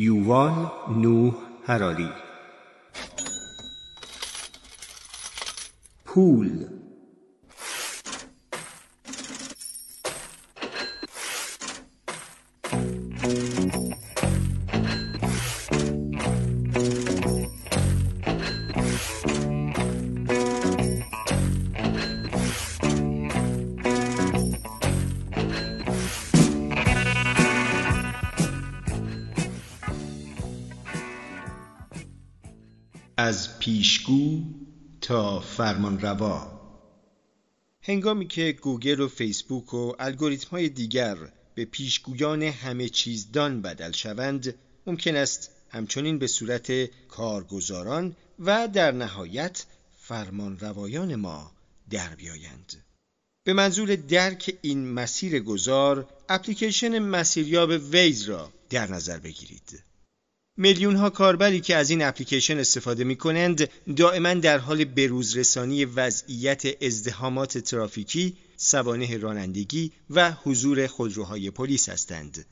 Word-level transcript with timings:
یووال 0.00 0.70
نوح 0.96 1.34
هراری 1.66 2.10
پول 6.04 6.66
تا 35.58 35.64
فرمانروا. 35.64 36.60
هنگامی 37.82 38.26
که 38.26 38.52
گوگل 38.52 39.00
و 39.00 39.08
فیسبوک 39.08 39.74
و 39.74 39.92
الگوریتم 39.98 40.50
های 40.50 40.68
دیگر 40.68 41.16
به 41.54 41.64
پیشگویان 41.64 42.42
همه 42.42 42.88
چیزدان 42.88 43.62
بدل 43.62 43.92
شوند 43.92 44.54
ممکن 44.86 45.16
است 45.16 45.50
همچنین 45.70 46.18
به 46.18 46.26
صورت 46.26 46.84
کارگزاران 47.08 48.16
و 48.38 48.68
در 48.68 48.92
نهایت 48.92 49.64
فرمانروایان 49.98 51.14
ما 51.14 51.52
در 51.90 52.14
بیایند. 52.14 52.72
به 53.44 53.52
منظور 53.52 53.96
درک 53.96 54.58
این 54.62 54.88
مسیر 54.88 55.40
گذار 55.40 56.08
اپلیکیشن 56.28 56.98
مسیریاب 56.98 57.70
ویز 57.70 58.22
را 58.22 58.52
در 58.70 58.90
نظر 58.90 59.18
بگیرید. 59.18 59.87
میلیون 60.60 60.96
ها 60.96 61.10
کاربری 61.10 61.60
که 61.60 61.76
از 61.76 61.90
این 61.90 62.02
اپلیکیشن 62.02 62.58
استفاده 62.58 63.04
می 63.04 63.16
کنند 63.16 63.68
دائما 63.96 64.34
در 64.34 64.58
حال 64.58 64.84
بروزرسانی 64.84 65.84
وضعیت 65.84 66.82
ازدهامات 66.82 67.58
ترافیکی، 67.58 68.36
سوانه 68.56 69.16
رانندگی 69.16 69.92
و 70.10 70.32
حضور 70.32 70.86
خودروهای 70.86 71.50
پلیس 71.50 71.88
هستند. 71.88 72.46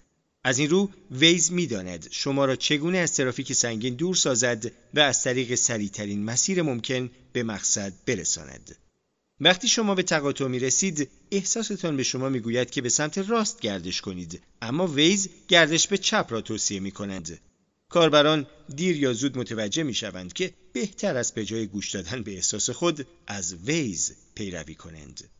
از 0.44 0.58
این 0.58 0.70
رو 0.70 0.90
ویز 1.10 1.52
می 1.52 1.66
داند 1.66 2.08
شما 2.10 2.44
را 2.44 2.56
چگونه 2.56 2.98
از 2.98 3.12
ترافیک 3.12 3.52
سنگین 3.52 3.94
دور 3.94 4.14
سازد 4.14 4.72
و 4.94 5.00
از 5.00 5.22
طریق 5.22 5.54
سریعترین 5.54 6.24
مسیر 6.24 6.62
ممکن 6.62 7.10
به 7.32 7.42
مقصد 7.42 7.92
برساند. 8.06 8.76
وقتی 9.40 9.68
شما 9.68 9.94
به 9.94 10.02
تقاطع 10.02 10.46
می 10.46 10.58
رسید 10.58 11.08
احساستان 11.30 11.96
به 11.96 12.02
شما 12.02 12.28
می 12.28 12.40
گوید 12.40 12.70
که 12.70 12.82
به 12.82 12.88
سمت 12.88 13.18
راست 13.18 13.60
گردش 13.60 14.00
کنید 14.00 14.42
اما 14.62 14.86
ویز 14.86 15.28
گردش 15.48 15.88
به 15.88 15.98
چپ 15.98 16.26
را 16.30 16.40
توصیه 16.40 16.80
می 16.80 16.90
کنند. 16.90 17.38
کاربران 17.96 18.46
دیر 18.74 18.96
یا 18.96 19.12
زود 19.12 19.38
متوجه 19.38 19.82
می 19.82 19.94
شوند 19.94 20.32
که 20.32 20.54
بهتر 20.72 21.16
است 21.16 21.34
به 21.34 21.44
جای 21.44 21.66
گوش 21.66 21.90
دادن 21.90 22.22
به 22.22 22.34
احساس 22.34 22.70
خود 22.70 23.06
از 23.26 23.54
ویز 23.54 24.16
پیروی 24.34 24.74
کنند. 24.74 25.30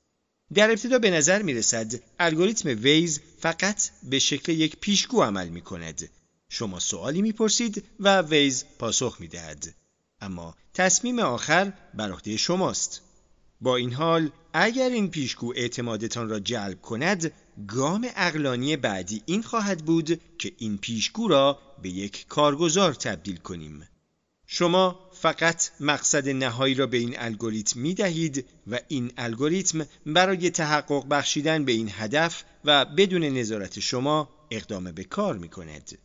در 0.54 0.70
ابتدا 0.70 0.98
به 0.98 1.10
نظر 1.10 1.42
می 1.42 1.54
رسد 1.54 1.92
الگوریتم 2.18 2.68
ویز 2.68 3.20
فقط 3.38 3.90
به 4.02 4.18
شکل 4.18 4.52
یک 4.52 4.76
پیشگو 4.76 5.22
عمل 5.22 5.48
می 5.48 5.60
کند. 5.60 6.08
شما 6.48 6.80
سوالی 6.80 7.22
می 7.22 7.32
پرسید 7.32 7.84
و 8.00 8.22
ویز 8.22 8.64
پاسخ 8.78 9.16
می 9.20 9.28
دهد. 9.28 9.74
اما 10.20 10.56
تصمیم 10.74 11.18
آخر 11.18 11.72
بر 11.94 12.12
عهده 12.12 12.36
شماست. 12.36 13.00
با 13.60 13.76
این 13.76 13.92
حال 13.92 14.30
اگر 14.58 14.88
این 14.88 15.10
پیشگو 15.10 15.52
اعتمادتان 15.56 16.28
را 16.28 16.40
جلب 16.40 16.80
کند 16.80 17.32
گام 17.68 18.08
اقلانی 18.16 18.76
بعدی 18.76 19.22
این 19.26 19.42
خواهد 19.42 19.84
بود 19.84 20.20
که 20.38 20.52
این 20.58 20.78
پیشگو 20.78 21.28
را 21.28 21.58
به 21.82 21.88
یک 21.88 22.26
کارگزار 22.28 22.94
تبدیل 22.94 23.36
کنیم 23.36 23.88
شما 24.46 25.10
فقط 25.12 25.70
مقصد 25.80 26.28
نهایی 26.28 26.74
را 26.74 26.86
به 26.86 26.96
این 26.96 27.14
الگوریتم 27.18 27.80
می 27.80 27.94
دهید 27.94 28.46
و 28.66 28.80
این 28.88 29.12
الگوریتم 29.16 29.86
برای 30.06 30.50
تحقق 30.50 31.08
بخشیدن 31.08 31.64
به 31.64 31.72
این 31.72 31.90
هدف 31.92 32.44
و 32.64 32.84
بدون 32.84 33.24
نظارت 33.24 33.80
شما 33.80 34.28
اقدام 34.50 34.92
به 34.92 35.04
کار 35.04 35.38
می 35.38 35.48
کند. 35.48 35.98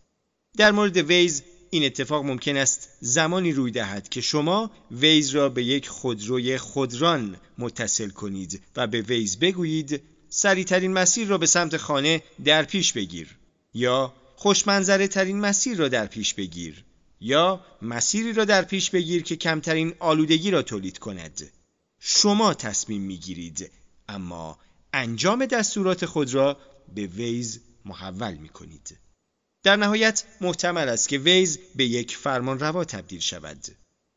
در 0.57 0.71
مورد 0.71 0.97
ویز 0.97 1.43
این 1.73 1.83
اتفاق 1.83 2.25
ممکن 2.25 2.57
است 2.57 2.89
زمانی 3.01 3.51
روی 3.51 3.71
دهد 3.71 4.09
که 4.09 4.21
شما 4.21 4.71
ویز 4.91 5.29
را 5.29 5.49
به 5.49 5.63
یک 5.63 5.87
خودروی 5.87 6.57
خودران 6.57 7.37
متصل 7.57 8.09
کنید 8.09 8.61
و 8.75 8.87
به 8.87 9.01
ویز 9.01 9.39
بگویید 9.39 10.01
سریعترین 10.29 10.93
مسیر 10.93 11.27
را 11.27 11.37
به 11.37 11.45
سمت 11.45 11.77
خانه 11.77 12.23
در 12.45 12.63
پیش 12.63 12.93
بگیر. 12.93 13.37
یا 13.73 14.13
خوشمنظره 14.35 15.07
ترین 15.07 15.39
مسیر 15.39 15.77
را 15.77 15.87
در 15.87 16.05
پیش 16.05 16.33
بگیر. 16.33 16.83
یا 17.21 17.65
مسیری 17.81 18.33
را 18.33 18.45
در 18.45 18.61
پیش 18.61 18.89
بگیر 18.89 19.23
که 19.23 19.35
کمترین 19.35 19.93
آلودگی 19.99 20.51
را 20.51 20.61
تولید 20.61 20.97
کند. 20.97 21.51
شما 21.99 22.53
تصمیم 22.53 23.01
می‌گیرید. 23.01 23.71
اما 24.09 24.59
انجام 24.93 25.45
دستورات 25.45 26.05
خود 26.05 26.33
را 26.33 26.57
به 26.95 27.05
ویز 27.05 27.59
محول 27.85 28.33
می 28.33 28.49
کنید. 28.49 28.97
در 29.63 29.75
نهایت 29.75 30.23
محتمل 30.41 30.89
است 30.89 31.09
که 31.09 31.17
ویز 31.17 31.59
به 31.75 31.85
یک 31.85 32.17
فرمان 32.17 32.59
روا 32.59 32.83
تبدیل 32.83 33.19
شود. 33.19 33.57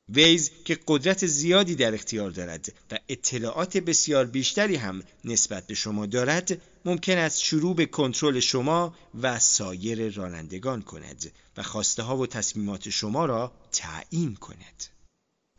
ویز 0.08 0.50
که 0.64 0.78
قدرت 0.88 1.26
زیادی 1.26 1.74
در 1.74 1.94
اختیار 1.94 2.30
دارد 2.30 2.72
و 2.90 2.98
اطلاعات 3.08 3.76
بسیار 3.76 4.26
بیشتری 4.26 4.76
هم 4.76 5.02
نسبت 5.24 5.66
به 5.66 5.74
شما 5.74 6.06
دارد 6.06 6.60
ممکن 6.84 7.18
است 7.18 7.40
شروع 7.40 7.74
به 7.74 7.86
کنترل 7.86 8.40
شما 8.40 8.94
و 9.22 9.38
سایر 9.38 10.10
رانندگان 10.14 10.82
کند 10.82 11.32
و 11.56 11.62
خواسته 11.62 12.02
ها 12.02 12.16
و 12.16 12.26
تصمیمات 12.26 12.88
شما 12.88 13.26
را 13.26 13.52
تعیین 13.72 14.34
کند 14.34 14.84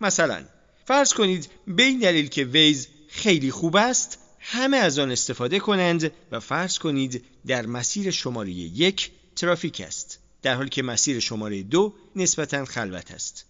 مثلا 0.02 0.46
فرض 0.86 1.14
کنید 1.14 1.50
به 1.68 1.84
این 1.84 2.00
دلیل 2.00 2.28
که 2.28 2.44
ویز 2.44 2.88
خیلی 3.10 3.52
خوب 3.52 3.76
است 3.76 4.18
همه 4.40 4.78
از 4.78 5.00
آن 5.00 5.12
استفاده 5.12 5.60
کنند 5.60 6.12
و 6.32 6.40
فرض 6.40 6.78
کنید 6.78 7.26
در 7.48 7.66
مسیر 7.66 8.12
شماره 8.12 8.52
یک 8.52 9.12
ترافیک 9.36 9.82
است 9.82 10.20
در 10.42 10.56
حالی 10.56 10.70
که 10.70 10.84
مسیر 10.84 11.20
شماره 11.20 11.64
دو 11.64 11.94
نسبتا 12.16 12.66
خلوت 12.66 13.12
است. 13.12 13.46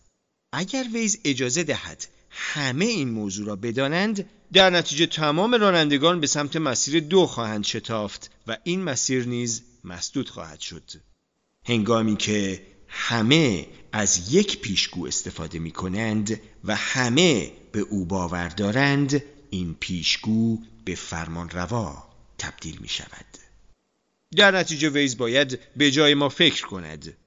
اگر 0.54 0.86
ویز 0.94 1.20
اجازه 1.24 1.64
دهد 1.64 2.08
همه 2.30 2.86
این 2.86 3.10
موضوع 3.10 3.48
را 3.48 3.56
بدانند 3.56 4.30
در 4.54 4.70
نتیجه 4.70 5.06
تمام 5.06 5.56
رانندگان 5.56 6.20
به 6.20 6.28
سمت 6.28 6.56
مسیر 6.56 7.00
دو 7.00 7.26
خواهند 7.26 7.64
شتافت 7.64 8.32
و 8.48 8.58
این 8.64 8.84
مسیر 8.84 9.28
نیز 9.28 9.62
مسدود 9.84 10.30
خواهد 10.30 10.60
شد. 10.60 10.92
هنگامی 11.66 12.18
که 12.18 12.62
همه 12.88 13.68
از 13.92 14.34
یک 14.34 14.62
پیشگو 14.62 15.08
استفاده 15.08 15.60
می 15.60 15.72
کنند 15.72 16.42
و 16.64 16.76
همه 16.76 17.52
به 17.72 17.80
او 17.80 18.06
باور 18.06 18.50
دارند 18.50 19.24
این 19.50 19.76
پیشگو 19.80 20.58
به 20.86 20.96
فرمان 20.96 21.50
روا 21.50 22.10
تبدیل 22.38 22.78
می 22.82 22.90
شود 22.90 23.26
در 24.36 24.52
نتیجه 24.52 24.90
ویز 24.90 25.18
باید 25.18 25.60
به 25.78 25.92
جای 25.92 26.14
ما 26.14 26.30
فکر 26.30 26.66
کند 26.66 27.18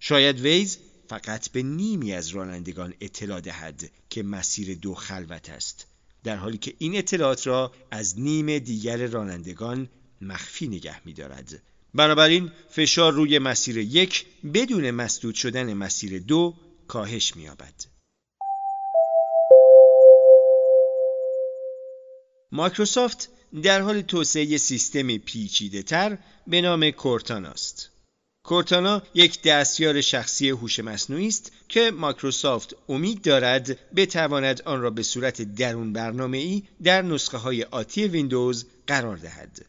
شاید 0.00 0.40
ویز 0.40 0.78
فقط 1.08 1.48
به 1.48 1.62
نیمی 1.62 2.12
از 2.12 2.28
رانندگان 2.28 2.94
اطلاع 3.00 3.40
دهد 3.40 3.90
که 4.10 4.22
مسیر 4.22 4.74
دو 4.74 4.94
خلوت 4.94 5.50
است 5.50 5.86
در 6.24 6.36
حالی 6.36 6.58
که 6.58 6.74
این 6.78 6.96
اطلاعات 6.96 7.46
را 7.46 7.72
از 7.90 8.20
نیم 8.20 8.58
دیگر 8.58 9.06
رانندگان 9.06 9.88
مخفی 10.20 10.68
نگه 10.68 11.06
می 11.06 11.12
دارد. 11.12 11.62
بنابراین 11.94 12.52
فشار 12.70 13.12
روی 13.12 13.38
مسیر 13.38 13.78
یک 13.78 14.26
بدون 14.54 14.90
مسدود 14.90 15.34
شدن 15.34 15.74
مسیر 15.74 16.18
دو 16.18 16.54
کاهش 16.88 17.36
می 17.36 17.42
یابد. 17.42 17.74
مایکروسافت 22.52 23.28
در 23.62 23.80
حال 23.80 24.00
توسعه 24.00 24.58
سیستمی 24.58 25.18
پیچیده 25.18 25.82
تر 25.82 26.18
به 26.46 26.60
نام 26.60 26.90
کورتانا 26.90 27.48
است. 27.48 27.90
کورتانا 28.44 29.02
یک 29.14 29.42
دستیار 29.42 30.00
شخصی 30.00 30.50
هوش 30.50 30.78
مصنوعی 30.80 31.28
است 31.28 31.52
که 31.68 31.90
مایکروسافت 31.90 32.76
امید 32.88 33.22
دارد 33.22 33.94
بتواند 33.94 34.62
آن 34.62 34.80
را 34.80 34.90
به 34.90 35.02
صورت 35.02 35.42
درون 35.42 35.92
برنامه 35.92 36.38
ای 36.38 36.62
در 36.82 37.02
نسخه 37.02 37.38
های 37.38 37.62
آتی 37.64 38.08
ویندوز 38.08 38.66
قرار 38.86 39.16
دهد. 39.16 39.66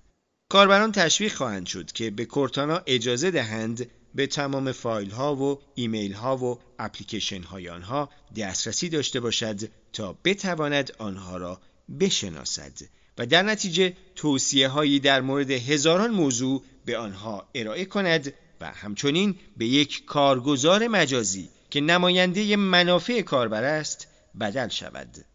کاربران 0.50 0.92
تشویق 0.92 1.34
خواهند 1.34 1.66
شد 1.66 1.92
که 1.92 2.10
به 2.10 2.26
کورتانا 2.26 2.82
اجازه 2.86 3.32
دهند 3.32 3.90
به 4.16 4.28
تمام 4.28 4.72
فایل 4.72 5.10
ها 5.10 5.36
و 5.36 5.60
ایمیل 5.76 6.14
ها 6.14 6.38
و 6.38 6.60
اپلیکیشن 6.80 7.44
های 7.44 7.70
آنها 7.70 8.10
دسترسی 8.38 8.90
داشته 8.90 9.20
باشد 9.20 9.60
تا 9.94 10.18
بتواند 10.24 10.92
آنها 10.98 11.38
را 11.38 11.62
بشناسد 12.00 12.74
و 13.18 13.26
در 13.26 13.42
نتیجه 13.42 13.94
توصیه 14.16 14.68
هایی 14.68 15.00
در 15.00 15.22
مورد 15.22 15.52
هزاران 15.52 16.12
موضوع 16.12 16.64
به 16.86 16.98
آنها 16.98 17.50
ارائه 17.56 17.86
کند 17.86 18.34
و 18.62 18.72
همچنین 18.72 19.36
به 19.58 19.66
یک 19.66 20.06
کارگزار 20.06 20.88
مجازی 20.88 21.50
که 21.70 21.82
نماینده 21.82 22.56
منافع 22.56 23.22
کاربر 23.22 23.64
است 23.64 24.08
بدل 24.40 24.68
شود 24.68 25.26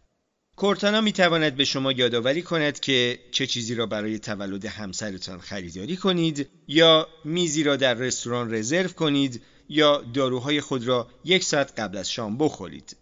کورتانا 0.57 1.01
می 1.01 1.13
تواند 1.13 1.57
به 1.57 1.65
شما 1.65 1.93
یادآوری 1.93 2.43
کند 2.43 2.81
که 2.81 3.19
چه 3.31 3.47
چیزی 3.47 3.75
را 3.75 3.87
برای 3.87 4.19
تولد 4.19 4.65
همسرتان 4.65 5.41
خریداری 5.41 5.97
کنید 5.97 6.49
یا 6.69 7.09
میزی 7.25 7.63
را 7.63 7.77
در 7.77 7.95
رستوران 7.95 8.55
رزرو 8.55 8.89
کنید 8.89 9.43
یا 9.69 10.05
داروهای 10.15 10.61
خود 10.61 10.87
را 10.87 11.09
یک 11.25 11.45
ساعت 11.45 11.81
قبل 11.81 11.99
از 11.99 12.11
شام 12.11 12.39
بخورید. 12.39 12.97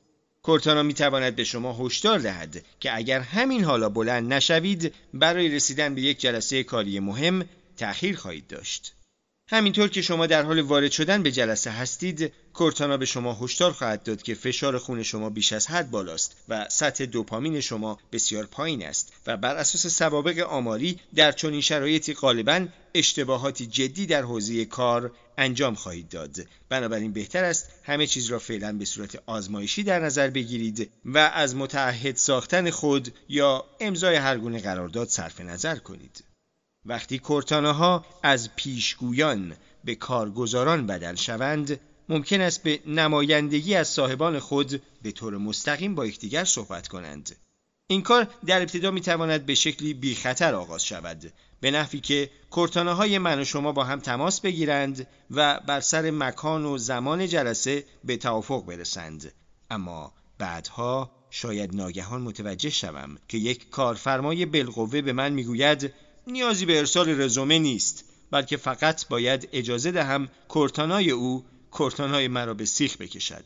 کورتانا 0.46 0.82
می 0.82 0.94
تواند 0.94 1.36
به 1.36 1.44
شما 1.44 1.86
هشدار 1.86 2.18
دهد 2.18 2.64
که 2.80 2.96
اگر 2.96 3.20
همین 3.20 3.64
حالا 3.64 3.88
بلند 3.88 4.32
نشوید 4.32 4.94
برای 5.14 5.48
رسیدن 5.48 5.94
به 5.94 6.00
یک 6.00 6.20
جلسه 6.20 6.62
کاری 6.62 7.00
مهم 7.00 7.44
تأخیر 7.76 8.16
خواهید 8.16 8.46
داشت. 8.46 8.92
همینطور 9.48 9.88
که 9.88 10.02
شما 10.02 10.26
در 10.26 10.42
حال 10.42 10.60
وارد 10.60 10.90
شدن 10.90 11.22
به 11.22 11.32
جلسه 11.32 11.70
هستید 11.70 12.32
کورتانا 12.52 12.96
به 12.96 13.06
شما 13.06 13.38
هشدار 13.42 13.72
خواهد 13.72 14.02
داد 14.02 14.22
که 14.22 14.34
فشار 14.34 14.78
خون 14.78 15.02
شما 15.02 15.30
بیش 15.30 15.52
از 15.52 15.66
حد 15.66 15.90
بالاست 15.90 16.36
و 16.48 16.66
سطح 16.68 17.04
دوپامین 17.04 17.60
شما 17.60 17.98
بسیار 18.12 18.46
پایین 18.46 18.86
است 18.86 19.12
و 19.26 19.36
بر 19.36 19.56
اساس 19.56 19.86
سوابق 19.86 20.38
آماری 20.38 21.00
در 21.14 21.32
چنین 21.32 21.60
شرایطی 21.60 22.14
غالبا 22.14 22.66
اشتباهاتی 22.94 23.66
جدی 23.66 24.06
در 24.06 24.22
حوزه 24.22 24.64
کار 24.64 25.12
انجام 25.38 25.74
خواهید 25.74 26.08
داد. 26.08 26.36
بنابراین 26.68 27.12
بهتر 27.12 27.44
است 27.44 27.70
همه 27.82 28.06
چیز 28.06 28.26
را 28.26 28.38
فعلا 28.38 28.72
به 28.72 28.84
صورت 28.84 29.22
آزمایشی 29.26 29.82
در 29.82 30.00
نظر 30.00 30.30
بگیرید 30.30 30.90
و 31.04 31.18
از 31.18 31.56
متعهد 31.56 32.16
ساختن 32.16 32.70
خود 32.70 33.14
یا 33.28 33.64
امضای 33.80 34.16
هر 34.16 34.38
گونه 34.38 34.58
قرارداد 34.58 35.08
صرف 35.08 35.40
نظر 35.40 35.76
کنید. 35.76 36.24
وقتی 36.86 37.18
کورتاناها 37.18 38.04
از 38.22 38.56
پیشگویان 38.56 39.56
به 39.84 39.94
کارگزاران 39.94 40.86
بدل 40.86 41.14
شوند 41.14 41.80
ممکن 42.08 42.40
است 42.40 42.62
به 42.62 42.80
نمایندگی 42.86 43.74
از 43.74 43.88
صاحبان 43.88 44.38
خود 44.38 44.82
به 45.02 45.12
طور 45.12 45.36
مستقیم 45.36 45.94
با 45.94 46.06
یکدیگر 46.06 46.44
صحبت 46.44 46.88
کنند. 46.88 47.36
این 47.86 48.02
کار 48.02 48.28
در 48.46 48.60
ابتدا 48.60 48.90
می 48.90 49.00
تواند 49.00 49.46
به 49.46 49.54
شکلی 49.54 49.94
بی 49.94 50.14
خطر 50.14 50.54
آغاز 50.54 50.84
شود 50.84 51.32
به 51.60 51.70
نحوی 51.70 52.00
که 52.00 52.30
کورتاناهای 52.50 53.18
من 53.18 53.40
و 53.40 53.44
شما 53.44 53.72
با 53.72 53.84
هم 53.84 54.00
تماس 54.00 54.40
بگیرند 54.40 55.06
و 55.30 55.60
بر 55.66 55.80
سر 55.80 56.10
مکان 56.10 56.64
و 56.64 56.78
زمان 56.78 57.26
جلسه 57.26 57.84
به 58.04 58.16
توافق 58.16 58.64
برسند. 58.66 59.32
اما 59.70 60.12
بعدها 60.38 61.10
شاید 61.30 61.76
ناگهان 61.76 62.22
متوجه 62.22 62.70
شوم 62.70 63.18
که 63.28 63.38
یک 63.38 63.70
کارفرمای 63.70 64.46
بالقوه 64.46 65.00
به 65.00 65.12
من 65.12 65.32
می‌گوید 65.32 65.92
نیازی 66.26 66.66
به 66.66 66.78
ارسال 66.78 67.20
رزومه 67.20 67.58
نیست 67.58 68.04
بلکه 68.30 68.56
فقط 68.56 69.08
باید 69.08 69.48
اجازه 69.52 69.90
دهم 69.90 70.28
کورتانای 70.48 71.10
او 71.10 71.44
کورتانای 71.70 72.28
مرا 72.28 72.54
به 72.54 72.64
سیخ 72.64 72.96
بکشد. 72.96 73.44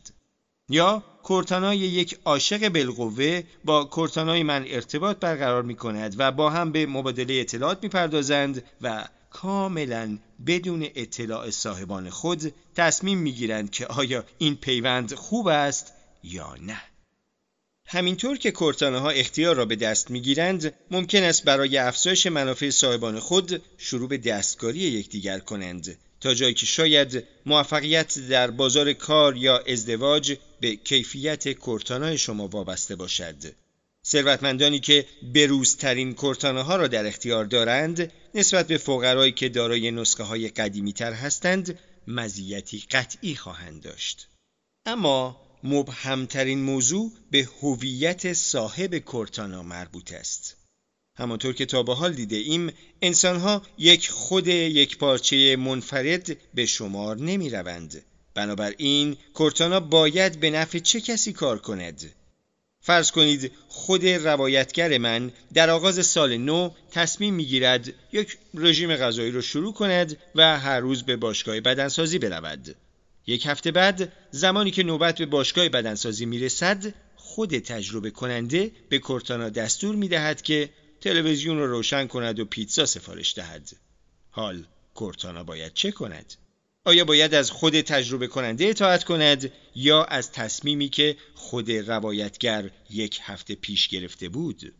یا 0.69 1.03
کورتانای 1.23 1.77
یک 1.77 2.19
عاشق 2.25 2.69
بالقوه 2.69 3.43
با 3.65 3.83
کورتانای 3.83 4.43
من 4.43 4.65
ارتباط 4.67 5.17
برقرار 5.17 5.63
می 5.63 5.75
کند 5.75 6.15
و 6.17 6.31
با 6.31 6.49
هم 6.49 6.71
به 6.71 6.85
مبادله 6.85 7.33
اطلاعات 7.33 7.83
می 7.83 7.89
پردازند 7.89 8.63
و 8.81 9.07
کاملا 9.29 10.17
بدون 10.47 10.87
اطلاع 10.95 11.49
صاحبان 11.49 12.09
خود 12.09 12.53
تصمیم 12.75 13.17
می 13.17 13.31
گیرند 13.31 13.71
که 13.71 13.87
آیا 13.87 14.23
این 14.37 14.55
پیوند 14.55 15.13
خوب 15.13 15.47
است 15.47 15.93
یا 16.23 16.55
نه. 16.61 16.81
همینطور 17.93 18.37
که 18.37 18.51
کورتانه 18.51 18.99
ها 18.99 19.09
اختیار 19.09 19.55
را 19.55 19.65
به 19.65 19.75
دست 19.75 20.11
می‌گیرند 20.11 20.73
ممکن 20.91 21.23
است 21.23 21.43
برای 21.43 21.77
افزایش 21.77 22.27
منافع 22.27 22.69
صاحبان 22.69 23.19
خود 23.19 23.61
شروع 23.77 24.09
به 24.09 24.17
دستکاری 24.17 24.79
یکدیگر 24.79 25.39
کنند 25.39 25.97
تا 26.21 26.33
جایی 26.33 26.53
که 26.53 26.65
شاید 26.65 27.23
موفقیت 27.45 28.19
در 28.19 28.51
بازار 28.51 28.93
کار 28.93 29.37
یا 29.37 29.57
ازدواج 29.57 30.37
به 30.61 30.75
کیفیت 30.75 31.53
کورتانای 31.53 32.17
شما 32.17 32.47
وابسته 32.47 32.95
باشد. 32.95 33.35
ثروتمندانی 34.05 34.79
که 34.79 35.05
بروزترین 35.33 36.13
کورتانه 36.13 36.61
ها 36.61 36.75
را 36.75 36.87
در 36.87 37.07
اختیار 37.07 37.45
دارند 37.45 38.11
نسبت 38.35 38.67
به 38.67 38.77
فقرایی 38.77 39.31
که 39.31 39.49
دارای 39.49 39.91
نسخه 39.91 40.23
های 40.23 40.47
قدیمی 40.47 40.93
تر 40.93 41.13
هستند 41.13 41.79
مزیتی 42.07 42.83
قطعی 42.91 43.35
خواهند 43.35 43.81
داشت. 43.81 44.27
اما 44.85 45.50
مبهمترین 45.63 46.61
موضوع 46.61 47.11
به 47.31 47.49
هویت 47.61 48.33
صاحب 48.33 48.97
کورتانا 48.97 49.63
مربوط 49.63 50.13
است 50.13 50.57
همانطور 51.15 51.53
که 51.53 51.65
تا 51.65 51.83
به 51.83 51.95
حال 51.95 52.13
دیده 52.13 52.35
ایم 52.35 52.73
انسانها 53.01 53.61
یک 53.77 54.09
خود 54.09 54.47
یک 54.47 54.97
پارچه 54.97 55.55
منفرد 55.55 56.37
به 56.53 56.65
شمار 56.65 57.17
نمی 57.17 57.49
روند. 57.49 58.01
بنابراین 58.33 59.17
کورتانا 59.33 59.79
باید 59.79 60.39
به 60.39 60.49
نفع 60.49 60.79
چه 60.79 61.01
کسی 61.01 61.33
کار 61.33 61.59
کند؟ 61.59 62.11
فرض 62.81 63.11
کنید 63.11 63.51
خود 63.67 64.05
روایتگر 64.05 64.97
من 64.97 65.31
در 65.53 65.69
آغاز 65.69 66.05
سال 66.05 66.37
نو 66.37 66.69
تصمیم 66.91 67.33
می‌گیرد 67.33 67.93
یک 68.11 68.37
رژیم 68.53 68.95
غذایی 68.95 69.31
را 69.31 69.41
شروع 69.41 69.73
کند 69.73 70.17
و 70.35 70.59
هر 70.59 70.79
روز 70.79 71.03
به 71.03 71.15
باشگاه 71.15 71.59
بدنسازی 71.59 72.19
برود. 72.19 72.75
یک 73.31 73.45
هفته 73.45 73.71
بعد 73.71 74.11
زمانی 74.31 74.71
که 74.71 74.83
نوبت 74.83 75.17
به 75.17 75.25
باشگاه 75.25 75.69
بدنسازی 75.69 76.25
می‌رسد 76.25 76.93
خود 77.15 77.59
تجربه 77.59 78.11
کننده 78.11 78.71
به 78.89 78.99
کورتانا 78.99 79.49
دستور 79.49 79.95
می 79.95 80.07
دهد 80.07 80.41
که 80.41 80.69
تلویزیون 81.01 81.57
را 81.57 81.65
رو 81.65 81.71
روشن 81.71 82.07
کند 82.07 82.39
و 82.39 82.45
پیتزا 82.45 82.85
سفارش 82.85 83.35
دهد. 83.35 83.69
حال 84.29 84.65
کورتانا 84.93 85.43
باید 85.43 85.73
چه 85.73 85.91
کند؟ 85.91 86.33
آیا 86.85 87.05
باید 87.05 87.33
از 87.33 87.51
خود 87.51 87.81
تجربه 87.81 88.27
کننده 88.27 88.65
اطاعت 88.65 89.03
کند 89.03 89.51
یا 89.75 90.03
از 90.03 90.31
تصمیمی 90.31 90.89
که 90.89 91.17
خود 91.35 91.71
روایتگر 91.71 92.69
یک 92.89 93.19
هفته 93.23 93.55
پیش 93.55 93.87
گرفته 93.87 94.29
بود؟ 94.29 94.73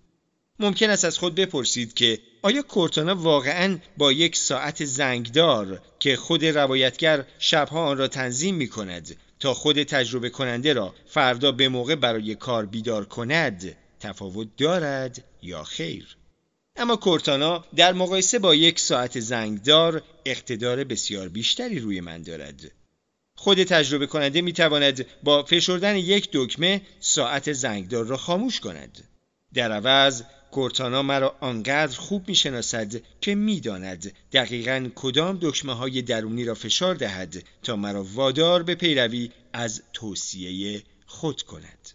ممکن 0.62 0.90
است 0.90 1.06
از 1.06 1.18
خود 1.18 1.36
بپرسید 1.36 1.94
که 1.94 2.20
آیا 2.42 2.62
کورتانا 2.62 3.16
واقعا 3.16 3.78
با 3.98 4.12
یک 4.12 4.36
ساعت 4.36 4.86
زنگدار 4.86 5.82
که 6.00 6.16
خود 6.16 6.46
روایتگر 6.46 7.26
شبها 7.40 7.86
آن 7.86 7.98
را 7.98 8.08
تنظیم 8.08 8.56
می 8.56 8.68
کند 8.68 9.16
تا 9.40 9.54
خود 9.54 9.84
تجربه 9.84 10.30
کننده 10.30 10.74
را 10.74 10.96
فردا 11.08 11.52
به 11.52 11.70
موقع 11.70 11.96
برای 11.96 12.36
کار 12.36 12.66
بیدار 12.66 13.06
کند 13.06 13.78
تفاوت 14.00 14.48
دارد 14.58 15.24
یا 15.42 15.64
خیر؟ 15.64 16.18
اما 16.76 16.96
کورتانا 16.96 17.66
در 17.76 17.94
مقایسه 17.94 18.40
با 18.40 18.56
یک 18.56 18.80
ساعت 18.80 19.20
زنگدار 19.20 20.02
اقتدار 20.26 20.84
بسیار 20.84 21.30
بیشتری 21.30 21.80
روی 21.80 22.02
من 22.02 22.22
دارد. 22.22 22.72
خود 23.36 23.64
تجربه 23.64 24.08
کننده 24.08 24.42
می 24.42 24.54
تواند 24.54 25.06
با 25.24 25.44
فشردن 25.44 25.96
یک 25.96 26.30
دکمه 26.34 26.82
ساعت 27.00 27.54
زنگدار 27.54 28.06
را 28.06 28.18
خاموش 28.18 28.60
کند. 28.60 29.04
در 29.54 29.72
عوض 29.72 30.24
کورتانا 30.52 31.02
مرا 31.02 31.36
آنقدر 31.40 31.98
خوب 31.98 32.28
می 32.28 32.36
شناسد 32.36 33.02
که 33.22 33.36
می 33.36 33.60
داند 33.60 34.12
دقیقا 34.32 34.90
کدام 34.96 35.40
دکمه 35.42 35.74
های 35.74 36.02
درونی 36.02 36.46
را 36.46 36.56
فشار 36.56 36.96
دهد 36.96 37.44
تا 37.64 37.76
مرا 37.76 38.04
وادار 38.04 38.64
به 38.64 38.76
پیروی 38.76 39.32
از 39.54 39.82
توصیه 39.94 40.84
خود 41.06 41.42
کند. 41.42 41.90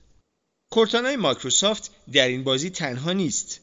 کورتانای 0.70 1.16
مایکروسافت 1.16 1.90
در 2.12 2.28
این 2.28 2.44
بازی 2.44 2.70
تنها 2.70 3.12
نیست. 3.12 3.60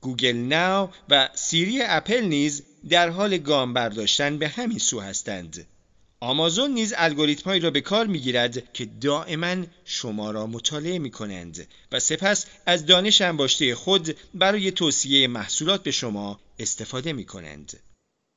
گوگل 0.00 0.36
ناو 0.36 0.90
و 1.08 1.28
سیری 1.34 1.82
اپل 1.82 2.20
نیز 2.20 2.62
در 2.88 3.08
حال 3.08 3.38
گام 3.38 3.72
برداشتن 3.72 4.38
به 4.38 4.48
همین 4.48 4.78
سو 4.78 5.00
هستند. 5.00 5.66
آمازون 6.20 6.70
نیز 6.70 6.94
الگوریتمهایی 6.96 7.60
را 7.60 7.70
به 7.70 7.80
کار 7.80 8.06
می‌گیرد 8.06 8.72
که 8.72 8.84
دائما 8.84 9.64
شما 9.84 10.30
را 10.30 10.46
مطالعه 10.46 10.98
می 10.98 11.10
کنند 11.10 11.68
و 11.92 12.00
سپس 12.00 12.46
از 12.66 12.86
دانش 12.86 13.20
انباشته 13.20 13.74
خود 13.74 14.16
برای 14.34 14.70
توصیه 14.70 15.26
محصولات 15.26 15.82
به 15.82 15.90
شما 15.90 16.40
استفاده 16.58 17.12
می 17.12 17.24
کنند. 17.24 17.80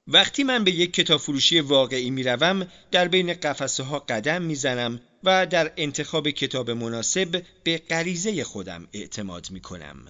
وقتی 0.08 0.44
من 0.44 0.64
به 0.64 0.72
یک 0.72 0.94
کتاب 0.94 1.20
فروشی 1.20 1.60
واقعی 1.60 2.10
می 2.10 2.24
روم 2.24 2.68
در 2.92 3.08
بین 3.08 3.34
قفسه 3.34 3.84
ها 3.84 4.00
قدم 4.00 4.42
می 4.42 4.56
زنم 4.56 5.02
و 5.24 5.46
در 5.46 5.72
انتخاب 5.78 6.30
کتاب 6.30 6.72
مناسب 6.72 7.44
به 7.64 7.78
غریزه 7.78 8.44
خودم 8.44 8.88
اعتماد 8.94 9.48
می 9.52 9.60
کنم. 9.60 10.08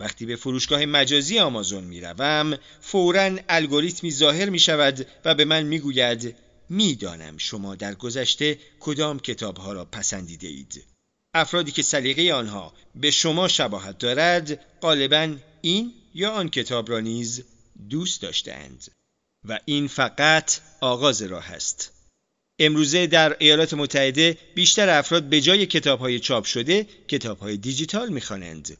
وقتی 0.00 0.26
به 0.26 0.36
فروشگاه 0.36 0.86
مجازی 0.86 1.38
آمازون 1.38 1.84
می 1.84 2.00
روم 2.00 2.58
فورا 2.80 3.38
الگوریتمی 3.48 4.10
ظاهر 4.10 4.50
می 4.50 4.58
شود 4.58 5.06
و 5.24 5.34
به 5.34 5.44
من 5.44 5.62
می 5.62 5.78
گوید 5.78 6.36
می‌دانم 6.68 7.38
شما 7.38 7.74
در 7.74 7.94
گذشته 7.94 8.58
کدام 8.80 9.18
کتاب 9.18 9.56
ها 9.56 9.72
را 9.72 9.84
پسندیده 9.84 10.48
اید. 10.48 10.84
افرادی 11.34 11.72
که 11.72 11.82
سلیقه 11.82 12.32
آنها 12.34 12.74
به 12.94 13.10
شما 13.10 13.48
شباهت 13.48 13.98
دارد 13.98 14.64
غالبا 14.80 15.36
این 15.60 15.92
یا 16.14 16.30
آن 16.30 16.48
کتاب 16.48 16.90
را 16.90 17.00
نیز 17.00 17.44
دوست 17.90 18.22
داشتند 18.22 18.84
و 19.48 19.58
این 19.64 19.88
فقط 19.88 20.60
آغاز 20.80 21.22
راه 21.22 21.50
است. 21.50 21.92
امروزه 22.58 23.06
در 23.06 23.36
ایالات 23.38 23.74
متحده 23.74 24.38
بیشتر 24.54 24.88
افراد 24.88 25.22
به 25.22 25.40
جای 25.40 25.66
کتاب 25.66 26.00
های 26.00 26.20
چاپ 26.20 26.44
شده 26.44 26.86
کتاب 27.08 27.38
های 27.38 27.56
دیجیتال 27.56 28.08
می‌خوانند. 28.08 28.76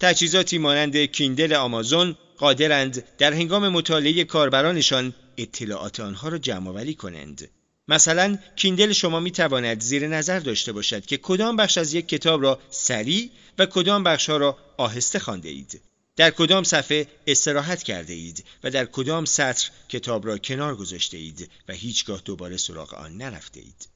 تجهیزاتی 0.00 0.58
مانند 0.58 0.96
کیندل 0.96 1.52
آمازون 1.52 2.16
قادرند 2.36 3.04
در 3.18 3.32
هنگام 3.32 3.68
مطالعه 3.68 4.24
کاربرانشان 4.24 5.14
اطلاعات 5.36 6.00
آنها 6.00 6.28
را 6.28 6.38
جمع 6.38 6.92
کنند 6.92 7.50
مثلا 7.88 8.38
کیندل 8.56 8.92
شما 8.92 9.20
می 9.20 9.30
تواند 9.30 9.80
زیر 9.80 10.08
نظر 10.08 10.38
داشته 10.38 10.72
باشد 10.72 11.06
که 11.06 11.16
کدام 11.16 11.56
بخش 11.56 11.78
از 11.78 11.94
یک 11.94 12.08
کتاب 12.08 12.42
را 12.42 12.60
سریع 12.70 13.30
و 13.58 13.66
کدام 13.66 14.04
بخش 14.04 14.30
ها 14.30 14.36
را 14.36 14.58
آهسته 14.76 15.18
خانده 15.18 15.48
اید. 15.48 15.80
در 16.16 16.30
کدام 16.30 16.64
صفحه 16.64 17.06
استراحت 17.26 17.82
کرده 17.82 18.12
اید 18.12 18.44
و 18.64 18.70
در 18.70 18.84
کدام 18.86 19.24
سطر 19.24 19.70
کتاب 19.88 20.26
را 20.26 20.38
کنار 20.38 20.76
گذاشته 20.76 21.16
اید 21.16 21.50
و 21.68 21.72
هیچگاه 21.72 22.22
دوباره 22.24 22.56
سراغ 22.56 22.94
آن 22.94 23.16
نرفته 23.16 23.60
اید. 23.60 23.91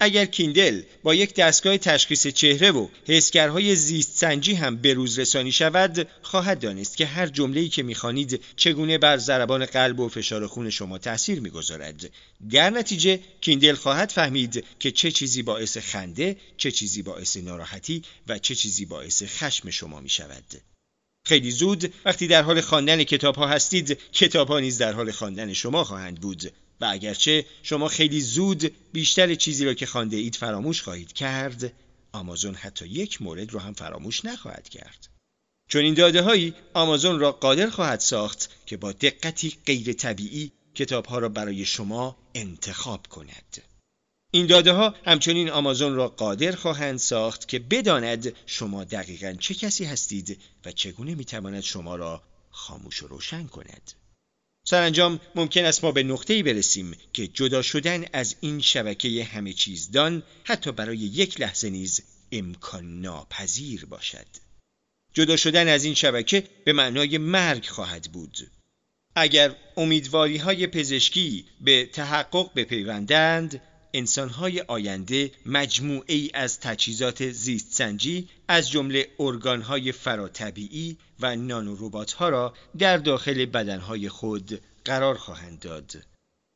اگر 0.00 0.24
کیندل 0.24 0.82
با 1.02 1.14
یک 1.14 1.34
دستگاه 1.34 1.78
تشخیص 1.78 2.26
چهره 2.26 2.70
و 2.70 2.88
حسگرهای 3.06 3.76
زیست 3.76 4.16
سنجی 4.16 4.54
هم 4.54 4.76
به 4.76 4.94
روز 4.94 5.18
رسانی 5.18 5.52
شود 5.52 6.08
خواهد 6.22 6.60
دانست 6.60 6.96
که 6.96 7.06
هر 7.06 7.26
جمله‌ای 7.26 7.68
که 7.68 7.82
می‌خوانید 7.82 8.40
چگونه 8.56 8.98
بر 8.98 9.16
ضربان 9.16 9.66
قلب 9.66 10.00
و 10.00 10.08
فشار 10.08 10.46
خون 10.46 10.70
شما 10.70 10.98
تاثیر 10.98 11.40
می‌گذارد. 11.40 12.10
در 12.50 12.70
نتیجه 12.70 13.20
کیندل 13.40 13.74
خواهد 13.74 14.10
فهمید 14.10 14.64
که 14.78 14.90
چه 14.90 15.10
چیزی 15.10 15.42
باعث 15.42 15.78
خنده 15.78 16.36
چه 16.56 16.70
چیزی 16.70 17.02
باعث 17.02 17.36
ناراحتی 17.36 18.02
و 18.28 18.38
چه 18.38 18.54
چیزی 18.54 18.84
باعث 18.84 19.22
خشم 19.22 19.70
شما 19.70 20.00
می‌شود. 20.00 20.44
خیلی 21.24 21.50
زود 21.50 21.94
وقتی 22.04 22.26
در 22.26 22.42
حال 22.42 22.60
خواندن 22.60 23.04
کتاب 23.04 23.36
ها 23.36 23.46
هستید 23.46 23.98
کتاب 24.12 24.48
ها 24.48 24.60
نیز 24.60 24.78
در 24.78 24.92
حال 24.92 25.10
خواندن 25.10 25.52
شما 25.52 25.84
خواهند 25.84 26.20
بود. 26.20 26.52
و 26.80 26.84
اگرچه 26.84 27.46
شما 27.62 27.88
خیلی 27.88 28.20
زود 28.20 28.74
بیشتر 28.92 29.34
چیزی 29.34 29.64
را 29.64 29.74
که 29.74 29.86
خوانده 29.86 30.16
اید 30.16 30.36
فراموش 30.36 30.82
خواهید 30.82 31.12
کرد 31.12 31.72
آمازون 32.12 32.54
حتی 32.54 32.86
یک 32.86 33.22
مورد 33.22 33.54
را 33.54 33.60
هم 33.60 33.72
فراموش 33.72 34.24
نخواهد 34.24 34.68
کرد 34.68 35.08
چون 35.68 35.84
این 35.84 35.94
داده 35.94 36.22
هایی 36.22 36.54
آمازون 36.74 37.18
را 37.18 37.32
قادر 37.32 37.70
خواهد 37.70 38.00
ساخت 38.00 38.50
که 38.66 38.76
با 38.76 38.92
دقتی 38.92 39.58
غیر 39.66 39.92
طبیعی 39.92 40.52
کتاب 40.74 41.06
ها 41.06 41.18
را 41.18 41.28
برای 41.28 41.64
شما 41.64 42.16
انتخاب 42.34 43.06
کند 43.06 43.62
این 44.30 44.46
داده 44.46 44.72
ها 44.72 44.94
همچنین 45.06 45.50
آمازون 45.50 45.94
را 45.94 46.08
قادر 46.08 46.52
خواهند 46.52 46.98
ساخت 46.98 47.48
که 47.48 47.58
بداند 47.58 48.32
شما 48.46 48.84
دقیقا 48.84 49.32
چه 49.40 49.54
کسی 49.54 49.84
هستید 49.84 50.40
و 50.64 50.72
چگونه 50.72 51.14
می‌تواند 51.14 51.60
شما 51.60 51.96
را 51.96 52.22
خاموش 52.50 53.02
و 53.02 53.06
روشن 53.06 53.46
کند. 53.46 53.92
سرانجام 54.64 55.20
ممکن 55.34 55.64
است 55.64 55.84
ما 55.84 55.92
به 55.92 56.02
نقطه‌ای 56.02 56.42
برسیم 56.42 56.96
که 57.12 57.26
جدا 57.26 57.62
شدن 57.62 58.04
از 58.12 58.36
این 58.40 58.60
شبکه 58.60 59.24
همه 59.24 59.52
چیزدان 59.52 60.22
حتی 60.44 60.72
برای 60.72 60.98
یک 60.98 61.40
لحظه 61.40 61.70
نیز 61.70 62.02
امکان 62.32 63.00
ناپذیر 63.00 63.84
باشد. 63.84 64.26
جدا 65.14 65.36
شدن 65.36 65.68
از 65.68 65.84
این 65.84 65.94
شبکه 65.94 66.44
به 66.64 66.72
معنای 66.72 67.18
مرگ 67.18 67.66
خواهد 67.66 68.12
بود. 68.12 68.50
اگر 69.16 69.56
امیدواری 69.76 70.36
های 70.36 70.66
پزشکی 70.66 71.44
به 71.60 71.86
تحقق 71.86 72.54
بپیوندند 72.54 73.62
انسانهای 73.94 74.60
آینده 74.60 75.32
مجموعه 75.46 76.14
ای 76.14 76.30
از 76.34 76.60
تجهیزات 76.60 77.30
زیستسنجی 77.30 78.28
از 78.48 78.70
جمله 78.70 79.08
ارگانهای 79.18 79.92
فراتبیعی 79.92 80.96
و 81.20 81.36
ها 82.18 82.28
را 82.28 82.54
در 82.78 82.96
داخل 82.96 83.46
بدنهای 83.46 84.08
خود 84.08 84.60
قرار 84.84 85.14
خواهند 85.14 85.60
داد. 85.60 85.92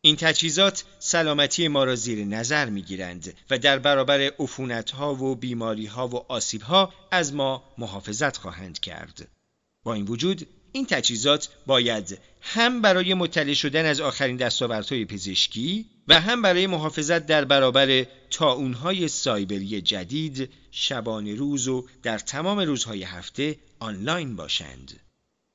این 0.00 0.16
تجهیزات 0.16 0.84
سلامتی 0.98 1.68
ما 1.68 1.84
را 1.84 1.94
زیر 1.94 2.24
نظر 2.24 2.70
می 2.70 2.82
گیرند 2.82 3.34
و 3.50 3.58
در 3.58 3.78
برابر 3.78 4.20
ها 4.94 5.14
و 5.14 5.38
ها 5.88 6.08
و 6.08 6.40
ها 6.62 6.92
از 7.10 7.34
ما 7.34 7.74
محافظت 7.78 8.36
خواهند 8.36 8.80
کرد. 8.80 9.28
با 9.84 9.94
این 9.94 10.04
وجود 10.04 10.46
این 10.74 10.86
تجهیزات 10.86 11.48
باید 11.66 12.18
هم 12.40 12.82
برای 12.82 13.14
مطلع 13.14 13.54
شدن 13.54 13.86
از 13.86 14.00
آخرین 14.00 14.36
دستاوردهای 14.36 15.04
پزشکی 15.04 15.86
و 16.08 16.20
هم 16.20 16.42
برای 16.42 16.66
محافظت 16.66 17.26
در 17.26 17.44
برابر 17.44 18.06
تاونهای 18.30 19.08
سایبری 19.08 19.80
جدید 19.80 20.50
شبانه 20.70 21.34
روز 21.34 21.68
و 21.68 21.86
در 22.02 22.18
تمام 22.18 22.60
روزهای 22.60 23.02
هفته 23.02 23.56
آنلاین 23.78 24.36
باشند. 24.36 25.00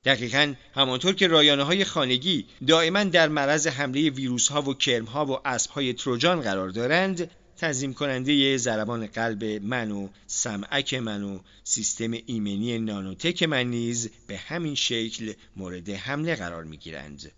دقیقا 0.05 0.53
همانطور 0.75 1.15
که 1.15 1.27
رایانه 1.27 1.63
های 1.63 1.85
خانگی 1.85 2.45
دائما 2.67 3.03
در 3.03 3.27
معرض 3.27 3.67
حمله 3.67 4.09
ویروس 4.09 4.47
ها 4.47 4.61
و 4.61 4.73
کرم 4.73 5.05
ها 5.05 5.25
و 5.25 5.47
اسب 5.47 5.71
های 5.71 5.93
تروجان 5.93 6.41
قرار 6.41 6.69
دارند 6.69 7.31
تنظیم 7.59 7.93
کننده 7.93 8.57
ضربان 8.57 9.07
قلب 9.07 9.43
من 9.43 9.91
و 9.91 10.07
سمعک 10.27 10.93
من 10.93 11.23
و 11.23 11.39
سیستم 11.63 12.11
ایمنی 12.25 12.79
نانوتک 12.79 13.43
من 13.43 13.63
نیز 13.63 14.09
به 14.27 14.37
همین 14.37 14.75
شکل 14.75 15.33
مورد 15.55 15.89
حمله 15.89 16.35
قرار 16.35 16.63
می 16.63 16.77
گیرند. 16.77 17.31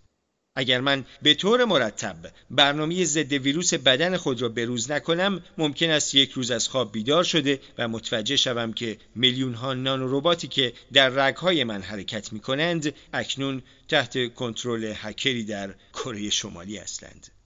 اگر 0.56 0.80
من 0.80 1.04
به 1.22 1.34
طور 1.34 1.64
مرتب 1.64 2.16
برنامه 2.50 3.04
ضد 3.04 3.32
ویروس 3.32 3.74
بدن 3.74 4.16
خود 4.16 4.42
را 4.42 4.48
بروز 4.48 4.90
نکنم 4.90 5.42
ممکن 5.58 5.90
است 5.90 6.14
یک 6.14 6.30
روز 6.30 6.50
از 6.50 6.68
خواب 6.68 6.92
بیدار 6.92 7.24
شده 7.24 7.60
و 7.78 7.88
متوجه 7.88 8.36
شوم 8.36 8.72
که 8.72 8.98
میلیون 9.14 9.54
ها 9.54 9.74
نانورباتی 9.74 10.48
که 10.48 10.72
در 10.92 11.08
رگهای 11.08 11.64
من 11.64 11.82
حرکت 11.82 12.32
می 12.32 12.40
کنند 12.40 12.94
اکنون 13.12 13.62
تحت 13.88 14.34
کنترل 14.34 14.92
هکری 14.96 15.44
در 15.44 15.74
کره 15.92 16.30
شمالی 16.30 16.76
هستند. 16.76 17.41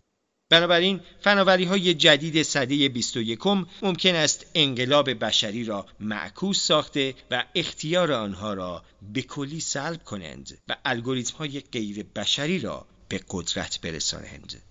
بنابراین 0.49 1.01
فناوری 1.21 1.65
های 1.65 1.95
جدید 1.95 2.43
سده 2.43 2.89
21 2.89 3.47
ممکن 3.83 4.15
است 4.15 4.47
انقلاب 4.55 5.25
بشری 5.25 5.65
را 5.65 5.87
معکوس 6.01 6.67
ساخته 6.67 7.15
و 7.31 7.45
اختیار 7.55 8.13
آنها 8.13 8.55
را 8.55 8.85
به 9.03 9.23
کلی 9.23 9.61
سلب 9.61 10.05
کنند 10.05 10.59
و 10.69 10.77
الگوریتم 10.85 11.37
های 11.37 11.61
غیر 11.61 12.03
بشری 12.03 12.59
را 12.59 12.87
به 13.09 13.21
قدرت 13.31 13.81
برسانند. 13.81 14.63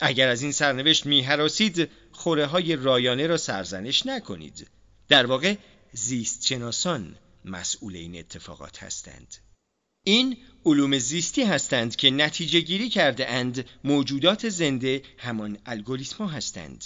اگر 0.00 0.28
از 0.28 0.42
این 0.42 0.52
سرنوشت 0.52 1.06
می 1.06 1.20
حراسید 1.20 1.90
خوره 2.12 2.46
های 2.46 2.76
رایانه 2.76 3.26
را 3.26 3.36
سرزنش 3.36 4.06
نکنید. 4.06 4.70
در 5.08 5.26
واقع 5.26 5.56
زیست 5.92 6.46
شناسان 6.46 7.16
مسئول 7.44 7.96
این 7.96 8.18
اتفاقات 8.18 8.82
هستند. 8.82 9.36
این 10.04 10.36
علوم 10.66 10.98
زیستی 10.98 11.42
هستند 11.42 11.96
که 11.96 12.10
نتیجه 12.10 12.60
گیری 12.60 12.88
کرده 12.88 13.28
اند 13.28 13.64
موجودات 13.84 14.48
زنده 14.48 15.02
همان 15.18 15.58
الگوریتما 15.66 16.26
هستند. 16.26 16.84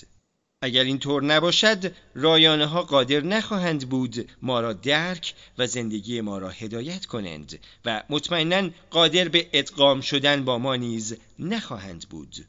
اگر 0.63 0.85
اینطور 0.85 1.25
نباشد 1.25 1.93
رایانه 2.15 2.67
ها 2.67 2.83
قادر 2.83 3.21
نخواهند 3.21 3.89
بود 3.89 4.31
ما 4.43 4.61
را 4.61 4.73
درک 4.73 5.35
و 5.59 5.67
زندگی 5.67 6.21
ما 6.21 6.39
را 6.39 6.49
هدایت 6.49 7.07
کنند 7.07 7.59
و 7.85 8.03
مطمئنا 8.11 8.71
قادر 8.91 9.29
به 9.29 9.49
ادغام 9.53 10.01
شدن 10.01 10.45
با 10.45 10.59
ما 10.59 10.77
نیز 10.77 11.17
نخواهند 11.39 12.07
بود 12.11 12.47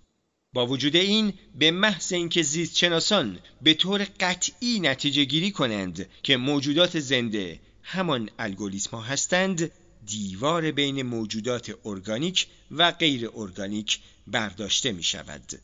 با 0.54 0.68
وجود 0.68 0.96
این 0.96 1.34
به 1.56 1.72
محض 1.72 2.14
اینکه 2.14 2.42
زیست 2.42 2.78
شناسان 2.78 3.40
به 3.62 3.74
طور 3.74 4.08
قطعی 4.20 4.80
نتیجه 4.80 5.24
گیری 5.24 5.52
کنند 5.52 6.10
که 6.24 6.38
موجودات 6.38 7.00
زنده 7.00 7.60
همان 7.84 8.30
الگوریتما 8.40 9.02
هستند 9.02 9.72
دیوار 10.06 10.72
بین 10.72 11.02
موجودات 11.02 11.72
ارگانیک 11.86 12.48
و 12.72 12.92
غیر 12.92 13.30
ارگانیک 13.36 14.00
برداشته 14.28 14.92
می 14.92 15.04
شود. 15.04 15.62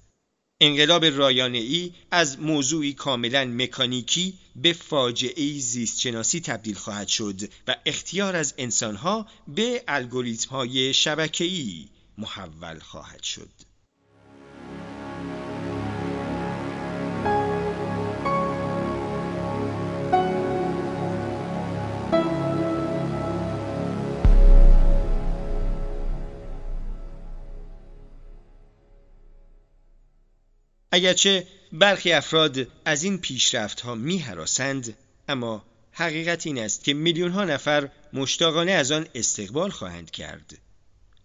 انقلاب 0.62 1.04
ای 1.04 1.94
از 2.12 2.40
موضوعی 2.40 2.94
کاملا 2.94 3.46
مکانیکی 3.46 4.34
به 4.56 4.74
فاجعه 4.74 5.60
زیستشناسی 5.60 6.40
تبدیل 6.40 6.76
خواهد 6.76 7.08
شد 7.08 7.42
و 7.68 7.76
اختیار 7.86 8.36
از 8.36 8.54
انسانها 8.58 9.28
به 9.48 9.84
الگوریتم 9.88 10.50
های 10.50 10.94
شبکه‌ای 10.94 11.88
محول 12.18 12.80
خواهد 12.80 13.24
شد. 13.24 13.71
اگرچه 30.92 31.48
برخی 31.72 32.12
افراد 32.12 32.68
از 32.86 33.04
این 33.04 33.18
پیشرفت 33.18 33.82
ها 33.82 33.96
می 33.96 34.18
حراسند 34.18 34.98
اما 35.28 35.66
حقیقت 35.92 36.48
این 36.48 36.60
است 36.60 36.84
که 36.84 36.94
میلیون 36.94 37.32
ها 37.32 37.46
نفر 37.46 37.90
مشتاقانه 38.14 38.72
از 38.72 38.92
آن 38.92 39.08
استقبال 39.16 39.70
خواهند 39.70 40.12
کرد. 40.12 40.58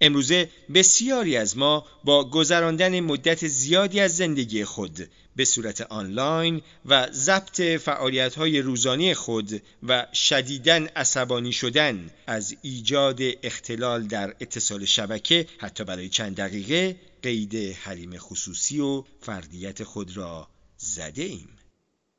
امروزه 0.00 0.50
بسیاری 0.74 1.36
از 1.36 1.56
ما 1.56 1.86
با 2.04 2.30
گذراندن 2.30 3.00
مدت 3.00 3.46
زیادی 3.46 4.00
از 4.00 4.16
زندگی 4.16 4.64
خود 4.64 5.08
به 5.36 5.44
صورت 5.44 5.80
آنلاین 5.80 6.62
و 6.86 7.08
ضبط 7.12 7.60
فعالیت 7.60 8.34
های 8.34 8.60
روزانه 8.60 9.14
خود 9.14 9.62
و 9.82 10.06
شدیدن 10.12 10.86
عصبانی 10.86 11.52
شدن 11.52 12.10
از 12.26 12.56
ایجاد 12.62 13.20
اختلال 13.42 14.02
در 14.06 14.34
اتصال 14.40 14.84
شبکه 14.84 15.46
حتی 15.58 15.84
برای 15.84 16.08
چند 16.08 16.36
دقیقه 16.36 16.96
قید 17.26 17.54
حریم 17.54 18.18
خصوصی 18.18 18.80
و 18.80 19.04
فردیت 19.20 19.84
خود 19.84 20.16
را 20.16 20.48
زده 20.76 21.22
ایم. 21.22 21.48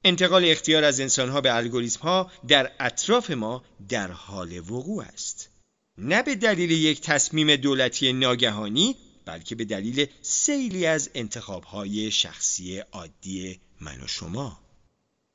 انتقال 0.04 0.46
اختیار 0.46 0.84
از 0.84 1.00
انسانها 1.00 1.42
به 1.42 1.56
الگوریتم 1.56 2.00
ها 2.00 2.32
در 2.48 2.72
اطراف 2.80 3.32
ما 3.32 3.64
در 3.90 4.12
حال 4.12 4.60
وقوع 4.60 5.04
است. 5.04 5.50
نه 5.98 6.24
به 6.24 6.36
دلیل 6.36 6.72
یک 6.72 7.02
تصمیم 7.02 7.56
دولتی 7.56 8.14
ناگهانی 8.14 8.96
بلکه 9.26 9.56
به 9.56 9.66
دلیل 9.66 10.08
سیلی 10.22 10.86
از 10.86 11.10
انتخابهای 11.14 12.12
شخصی 12.12 12.78
عادی 12.78 13.60
من 13.82 14.02
و 14.02 14.08
شما 14.08 14.60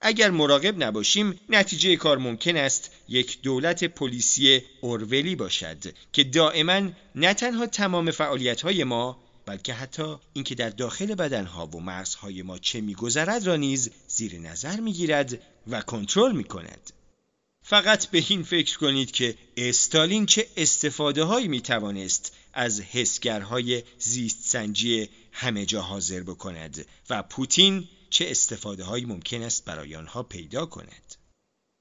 اگر 0.01 0.31
مراقب 0.31 0.83
نباشیم 0.83 1.41
نتیجه 1.49 1.97
کار 1.97 2.19
ممکن 2.19 2.57
است 2.57 2.91
یک 3.09 3.43
دولت 3.43 3.85
پلیسی 3.85 4.63
اورولی 4.81 5.37
باشد 5.37 5.79
که 6.13 6.25
دائما 6.25 6.91
نه 7.15 7.35
تنها 7.35 7.67
تمام 7.67 8.11
فعالیت‌های 8.11 8.85
ما 8.85 9.32
بلکه 9.47 9.75
حتی 9.75 10.17
اینکه 10.33 10.55
در 10.55 10.71
داخل 10.71 11.15
بدنها 11.15 11.67
و 11.67 11.81
مرزهای 11.81 12.43
ما 12.43 12.59
چه 12.59 12.81
میگذرد 12.81 13.47
را 13.47 13.57
نیز 13.57 13.91
زیر 14.09 14.39
نظر 14.39 14.81
می‌گیرد 14.81 15.43
و 15.67 15.81
کنترل 15.81 16.33
می‌کند. 16.33 16.91
فقط 17.65 18.07
به 18.07 18.25
این 18.29 18.43
فکر 18.43 18.79
کنید 18.79 19.11
که 19.11 19.35
استالین 19.57 20.27
چه 20.27 20.47
استفاده 20.57 21.25
هایی 21.25 21.49
می 21.49 21.63
از 22.53 22.81
حسگرهای 22.81 23.83
زیست 23.99 24.39
سنجی 24.45 25.09
همه 25.33 25.67
جا 25.67 25.83
حاضر 25.83 26.21
بکند 26.21 26.87
و 27.11 27.23
پوتین 27.23 27.89
چه 28.11 28.31
استفاده 28.31 28.85
هایی 28.85 29.05
ممکن 29.05 29.43
است 29.43 29.65
برای 29.65 29.97
آنها 29.97 30.23
پیدا 30.23 30.67
کند. 30.67 31.15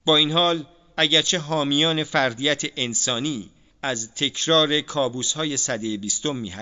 با 0.06 0.18
این 0.18 0.32
حال 0.32 0.68
اگرچه 0.98 1.38
حامیان 1.38 2.04
فردیت 2.04 2.62
انسانی 2.76 3.50
از 3.82 4.10
تکرار 4.16 4.82
کابوس 4.82 5.34
های 5.34 5.58
صده 5.58 5.98
بیستم 5.98 6.36
می 6.36 6.54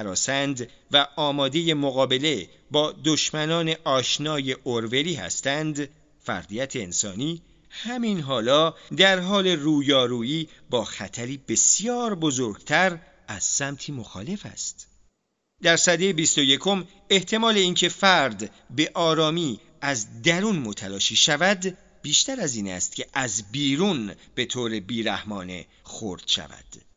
و 0.92 1.08
آماده 1.16 1.74
مقابله 1.74 2.50
با 2.72 2.96
دشمنان 3.06 3.76
آشنای 3.84 4.54
اورولی 4.54 5.14
هستند 5.14 5.90
فردیت 6.24 6.76
انسانی. 6.76 7.42
همین 7.70 8.20
حالا 8.20 8.74
در 8.98 9.20
حال 9.20 9.48
رویارویی 9.48 10.50
با 10.70 10.84
خطری 10.84 11.38
بسیار 11.48 12.16
بزرگتر 12.16 13.00
از 13.28 13.44
سمتی 13.44 13.92
مخالف 13.92 14.46
است. 14.46 14.88
در 15.62 15.78
صده 15.78 16.14
21 16.14 16.62
احتمال 17.10 17.58
اینکه 17.58 17.90
فرد 17.90 18.52
به 18.70 18.92
آرامی 18.94 19.60
از 19.82 20.22
درون 20.22 20.56
متلاشی 20.56 21.16
شود 21.16 21.78
بیشتر 22.02 22.40
از 22.42 22.56
این 22.56 22.68
است 22.68 22.96
که 22.96 23.08
از 23.14 23.52
بیرون 23.52 24.16
به 24.36 24.46
طور 24.46 24.80
بیرحمانه 24.80 25.66
خورد 25.84 26.24
شود. 26.26 26.89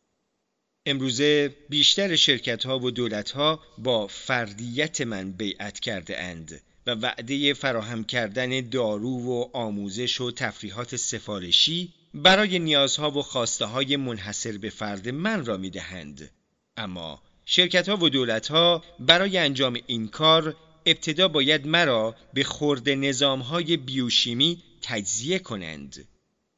امروزه 0.86 1.56
بیشتر 1.68 2.16
شرکت 2.16 2.66
ها 2.66 2.78
و 2.78 2.90
دولت 2.90 3.30
ها 3.30 3.60
با 3.78 4.06
فردیت 4.06 5.00
من 5.00 5.32
بیعت 5.32 5.80
کرده 5.80 6.20
اند 6.20 6.60
و 6.86 6.90
وعده 6.94 7.54
فراهم 7.54 8.04
کردن 8.04 8.60
دارو 8.60 9.20
و 9.20 9.48
آموزش 9.52 10.20
و 10.20 10.30
تفریحات 10.30 10.96
سفارشی 10.96 11.92
برای 12.14 12.58
نیازها 12.58 13.10
و 13.10 13.22
خواسته 13.22 13.64
های 13.64 13.96
منحصر 13.96 14.58
به 14.58 14.70
فرد 14.70 15.08
من 15.08 15.44
را 15.44 15.56
می 15.56 15.70
دهند. 15.70 16.30
اما 16.76 17.22
شرکت 17.44 17.88
ها 17.88 17.96
و 17.96 18.08
دولت 18.08 18.48
ها 18.48 18.84
برای 19.00 19.38
انجام 19.38 19.78
این 19.86 20.08
کار 20.08 20.56
ابتدا 20.86 21.28
باید 21.28 21.66
مرا 21.66 22.16
به 22.34 22.44
خورد 22.44 22.88
نظام 22.88 23.40
های 23.40 23.76
بیوشیمی 23.76 24.62
تجزیه 24.82 25.38
کنند. 25.38 26.04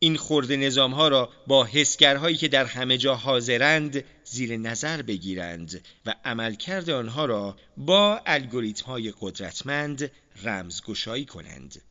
این 0.05 0.17
خورد 0.17 0.53
نظام 0.53 0.95
ها 0.95 1.09
را 1.09 1.33
با 1.47 1.65
حسگرهایی 1.65 2.37
که 2.37 2.49
در 2.49 2.65
همه 2.65 2.99
جا 2.99 3.15
حاضرند 3.15 4.05
زیر 4.25 4.57
نظر 4.57 5.03
بگیرند 5.03 5.85
و 6.07 6.15
عملکرد 6.25 6.91
آنها 6.91 7.25
را 7.25 7.57
با 7.77 8.21
الگوریتم 8.27 8.87
های 8.87 9.13
قدرتمند 9.21 10.11
رمزگشایی 10.43 11.25
کنند. 11.25 11.83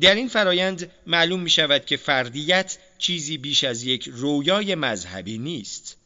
در 0.00 0.14
این 0.14 0.28
فرایند 0.28 0.90
معلوم 1.06 1.40
می 1.40 1.50
شود 1.50 1.84
که 1.84 1.96
فردیت 1.96 2.78
چیزی 2.98 3.38
بیش 3.38 3.64
از 3.64 3.84
یک 3.84 4.08
رویای 4.12 4.74
مذهبی 4.74 5.38
نیست. 5.38 5.96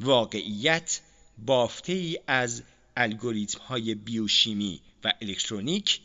واقعیت 0.00 1.00
بافته 1.38 1.92
ای 1.92 2.18
از 2.26 2.62
الگوریتم 2.96 3.60
های 3.60 3.94
بیوشیمی 3.94 4.80
و 5.04 5.12
الکترونیک 5.22 6.00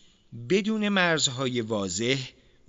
بدون 0.49 0.89
مرزهای 0.89 1.61
واضح 1.61 2.17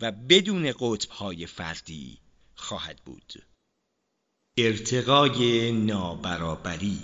و 0.01 0.13
بدون 0.13 0.73
قطبهای 0.81 1.47
فردی 1.47 2.19
خواهد 2.55 3.01
بود. 3.05 3.33
ارتقای 4.59 5.73
نابرابری 5.73 6.99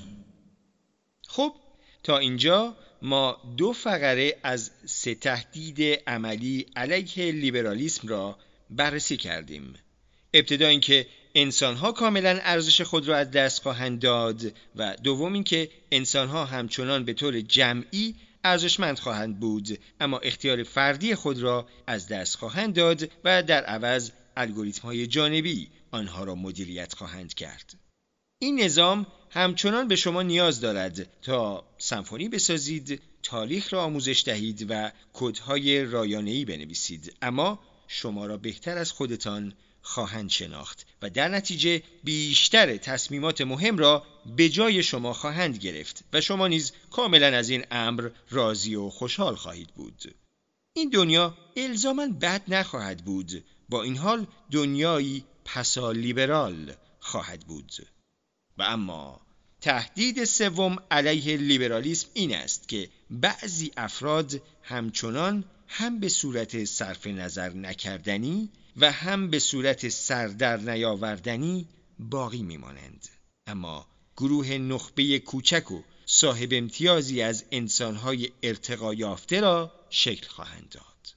خب 1.26 1.54
تا 2.02 2.18
اینجا 2.18 2.76
ما 3.02 3.54
دو 3.56 3.72
فقره 3.72 4.38
از 4.42 4.70
سه 4.86 5.14
تهدید 5.14 5.82
عملی 6.06 6.66
علیه 6.76 7.32
لیبرالیسم 7.32 8.08
را 8.08 8.38
بررسی 8.70 9.16
کردیم 9.16 9.74
ابتدا 10.34 10.66
اینکه 10.66 11.06
انسانها 11.34 11.92
کاملا 11.92 12.38
ارزش 12.42 12.80
خود 12.80 13.08
را 13.08 13.16
از 13.16 13.30
دست 13.30 13.62
خواهند 13.62 14.00
داد 14.00 14.52
و 14.76 14.96
دوم 14.96 15.32
اینکه 15.32 15.70
انسانها 15.92 16.44
همچنان 16.44 17.04
به 17.04 17.12
طور 17.12 17.40
جمعی 17.40 18.14
ارزشمند 18.44 18.98
خواهند 18.98 19.40
بود. 19.40 19.78
اما 20.00 20.18
اختیار 20.18 20.62
فردی 20.62 21.14
خود 21.14 21.38
را 21.38 21.68
از 21.86 22.08
دست 22.08 22.36
خواهند 22.36 22.74
داد 22.74 23.10
و 23.24 23.42
در 23.42 23.64
عوض 23.64 24.10
الگوریتم 24.36 24.82
های 24.82 25.06
جانبی 25.06 25.68
آنها 25.90 26.24
را 26.24 26.34
مدیریت 26.34 26.94
خواهند 26.94 27.34
کرد. 27.34 27.74
این 28.38 28.60
نظام 28.60 29.06
همچنان 29.30 29.88
به 29.88 29.96
شما 29.96 30.22
نیاز 30.22 30.60
دارد 30.60 31.22
تا 31.22 31.64
سمفونی 31.78 32.28
بسازید 32.28 33.02
تاریخ 33.22 33.72
را 33.72 33.82
آموزش 33.82 34.22
دهید 34.26 34.66
و 34.68 34.92
کدهای 35.12 35.84
رایانه‌ای 35.84 36.44
بنویسید. 36.44 37.16
اما 37.22 37.60
شما 37.88 38.26
را 38.26 38.36
بهتر 38.36 38.78
از 38.78 38.92
خودتان 38.92 39.54
خواهند 39.82 40.30
شناخت 40.30 40.86
و 41.02 41.10
در 41.10 41.28
نتیجه 41.28 41.82
بیشتر 42.04 42.76
تصمیمات 42.76 43.40
مهم 43.40 43.78
را 43.78 44.06
به 44.36 44.48
جای 44.48 44.82
شما 44.82 45.12
خواهند 45.12 45.56
گرفت 45.58 46.04
و 46.12 46.20
شما 46.20 46.48
نیز 46.48 46.72
کاملا 46.90 47.26
از 47.26 47.48
این 47.48 47.64
امر 47.70 48.10
راضی 48.30 48.74
و 48.74 48.90
خوشحال 48.90 49.34
خواهید 49.34 49.68
بود. 49.68 50.14
این 50.72 50.90
دنیا 50.90 51.36
الزاما 51.56 52.06
بد 52.06 52.42
نخواهد 52.48 53.04
بود. 53.04 53.44
با 53.68 53.82
این 53.82 53.96
حال 53.96 54.26
دنیایی 54.50 55.24
پسا 55.44 55.92
لیبرال 55.92 56.74
خواهد 57.00 57.40
بود. 57.40 57.72
و 58.58 58.62
اما 58.62 59.20
تهدید 59.60 60.24
سوم 60.24 60.76
علیه 60.90 61.36
لیبرالیسم 61.36 62.08
این 62.14 62.34
است 62.34 62.68
که 62.68 62.88
بعضی 63.10 63.72
افراد 63.76 64.42
همچنان 64.62 65.44
هم 65.74 66.00
به 66.00 66.08
صورت 66.08 66.64
صرف 66.64 67.06
نظر 67.06 67.52
نکردنی 67.52 68.50
و 68.76 68.92
هم 68.92 69.30
به 69.30 69.38
صورت 69.38 69.88
سردر 69.88 70.56
نیاوردنی 70.56 71.68
باقی 71.98 72.42
میمانند. 72.42 73.08
اما 73.46 73.86
گروه 74.16 74.52
نخبه 74.52 75.18
کوچک 75.18 75.70
و 75.70 75.82
صاحب 76.06 76.48
امتیازی 76.52 77.22
از 77.22 77.44
انسانهای 77.50 78.30
ارتقا 78.42 78.94
یافته 78.94 79.40
را 79.40 79.72
شکل 79.90 80.28
خواهند 80.28 80.68
داد. 80.68 81.14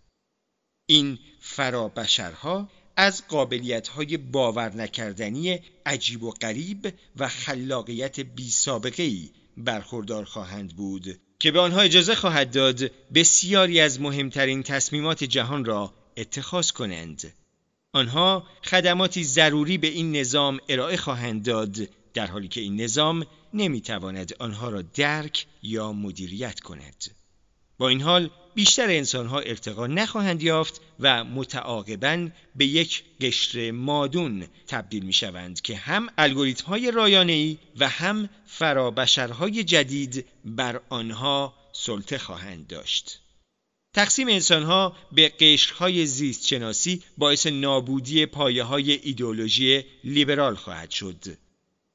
این 0.86 1.20
فرابشرها 1.40 2.70
از 2.96 3.28
قابلیت‌های 3.28 4.18
باور 4.18 4.76
نکردنی 4.76 5.60
عجیب 5.86 6.24
و 6.24 6.32
غریب 6.32 6.94
و 7.18 7.28
خلاقیت 7.28 8.20
بی 8.20 8.50
سابقه 8.50 9.12
برخوردار 9.58 10.26
خواهند 10.26 10.76
بود 10.76 11.20
که 11.40 11.52
به 11.52 11.60
آنها 11.60 11.82
اجازه 11.82 12.16
خواهد 12.16 12.52
داد 12.52 12.92
بسیاری 13.14 13.80
از 13.80 14.02
مهمترین 14.02 14.64
تصمیمات 14.64 15.24
جهان 15.24 15.66
را 15.66 15.94
اتخاذ 16.18 16.72
کنند. 16.72 17.34
آنها 17.94 18.48
خدماتی 18.64 19.24
ضروری 19.24 19.78
به 19.78 19.88
این 19.88 20.16
نظام 20.16 20.60
ارائه 20.70 20.98
خواهند 20.98 21.46
داد 21.46 21.78
در 22.14 22.28
حالی 22.28 22.48
که 22.48 22.62
این 22.62 22.82
نظام 22.82 23.26
نمی‌تواند 23.54 24.34
آنها 24.40 24.70
را 24.70 24.82
درک 24.82 25.46
یا 25.64 25.92
مدیریت 25.92 26.60
کند. 26.60 27.06
با 27.78 27.90
این 27.90 28.02
حال 28.02 28.30
بیشتر 28.56 28.90
انسانها 28.90 29.40
ارتقا 29.40 29.88
نخواهند 29.88 30.44
یافت 30.44 30.82
و 31.00 31.24
متعاقبا 31.24 32.30
به 32.56 32.66
یک 32.66 33.04
قشر 33.22 33.72
مادون 33.72 34.48
تبدیل 34.68 35.06
می 35.06 35.14
شوند 35.14 35.62
که 35.62 35.76
هم 35.76 36.10
الگوریتم 36.18 36.66
های 36.66 36.92
رایانه‌ای 36.92 37.58
و 37.78 37.90
هم 37.90 38.30
فرابشرهای 38.58 39.64
جدید 39.64 40.26
بر 40.46 40.82
آنها 40.90 41.54
سلطه 41.74 42.18
خواهند 42.18 42.68
داشت. 42.68 43.20
تقسیم 43.94 44.28
انسانها 44.28 44.96
به 45.12 45.30
قشرهای 45.30 46.06
زیست 46.06 46.48
شناسی 46.48 47.04
باعث 47.18 47.48
نابودی 47.48 48.26
پایه 48.26 48.64
های 48.64 48.92
ایدولوژی 48.92 49.84
لیبرال 50.04 50.56
خواهد 50.56 50.92
شد. 50.92 51.38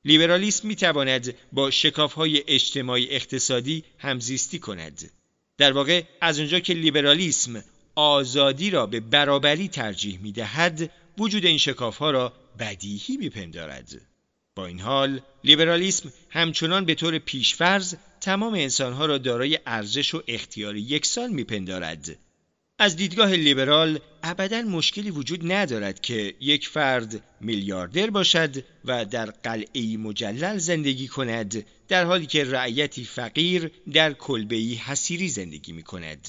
لیبرالیسم 0.05 0.69
می 0.69 0.77
تواند 0.77 1.35
با 1.53 1.71
شکاف 1.71 2.13
های 2.13 2.45
اجتماعی 2.47 3.11
اقتصادی 3.11 3.85
همزیستی 3.99 4.59
کند. 4.59 5.11
در 5.59 5.73
واقع 5.73 6.03
از 6.21 6.39
اونجا 6.39 6.61
که 6.61 6.75
لیبرالیسم 6.75 7.65
آزادی 7.95 8.71
را 8.71 8.87
به 8.87 9.01
برابری 9.01 9.69
ترجیح 9.69 10.19
می 10.23 10.33
دهد 10.33 10.91
وجود 11.19 11.47
این 11.47 11.59
شکاف 11.59 11.97
ها 11.97 12.11
را 12.11 12.33
بدیهی 12.59 13.17
میپندارد. 13.17 14.10
با 14.55 14.67
این 14.67 14.81
حال 14.81 15.21
لیبرالیسم 15.45 16.13
همچنان 16.31 16.85
به 16.85 16.95
طور 16.95 17.19
پیشفرض 17.19 17.95
تمام 18.21 18.55
انسانها 18.55 19.07
را 19.07 19.19
دارای 19.19 19.59
ارزش 19.67 20.15
و 20.15 20.23
اختیار 20.29 20.77
یکسان 20.77 21.31
میپندارد 21.33 22.19
از 22.79 22.97
دیدگاه 22.97 23.33
لیبرال 23.33 24.01
ابدا 24.23 24.63
مشکلی 24.63 25.11
وجود 25.11 25.53
ندارد 25.53 26.01
که 26.01 26.35
یک 26.41 26.69
فرد 26.69 27.23
میلیاردر 27.41 28.11
باشد 28.11 28.65
و 28.85 29.05
در 29.05 29.27
قلعه 29.27 29.97
مجلل 29.97 30.59
زندگی 30.59 31.09
کند 31.09 31.67
در 31.89 32.05
حالی 32.05 32.27
که 32.27 32.45
رعیتی 32.45 33.05
فقیر 33.05 33.71
در 33.93 34.13
کلبه‌ای 34.13 34.75
حسیری 34.75 35.29
زندگی 35.29 35.73
می 35.73 35.83
کند. 35.83 36.29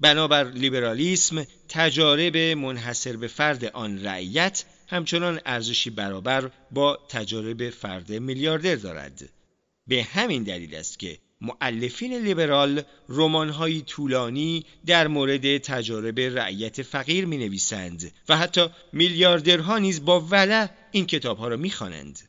بنابر 0.00 0.50
لیبرالیسم 0.50 1.46
تجارب 1.68 2.36
منحصر 2.36 3.16
به 3.16 3.26
فرد 3.26 3.64
آن 3.64 4.04
رعیت 4.04 4.64
همچنان 4.88 5.40
ارزشی 5.46 5.90
برابر 5.90 6.50
با 6.70 6.98
تجارب 7.08 7.70
فرد 7.70 8.12
میلیاردر 8.12 8.74
دارد. 8.74 9.28
به 9.86 10.02
همین 10.02 10.42
دلیل 10.42 10.74
است 10.74 10.98
که 10.98 11.18
معلفین 11.40 12.14
لیبرال 12.14 12.82
رمان‌های 13.08 13.80
طولانی 13.80 14.64
در 14.86 15.08
مورد 15.08 15.58
تجارب 15.58 16.20
رعیت 16.20 16.82
فقیر 16.82 17.26
می 17.26 17.38
نویسند 17.38 18.12
و 18.28 18.36
حتی 18.36 18.66
میلیاردرها 18.92 19.78
نیز 19.78 20.04
با 20.04 20.20
ولع 20.20 20.68
این 20.90 21.06
کتابها 21.06 21.48
را 21.48 21.56
می 21.56 21.70
خوانند. 21.70 22.27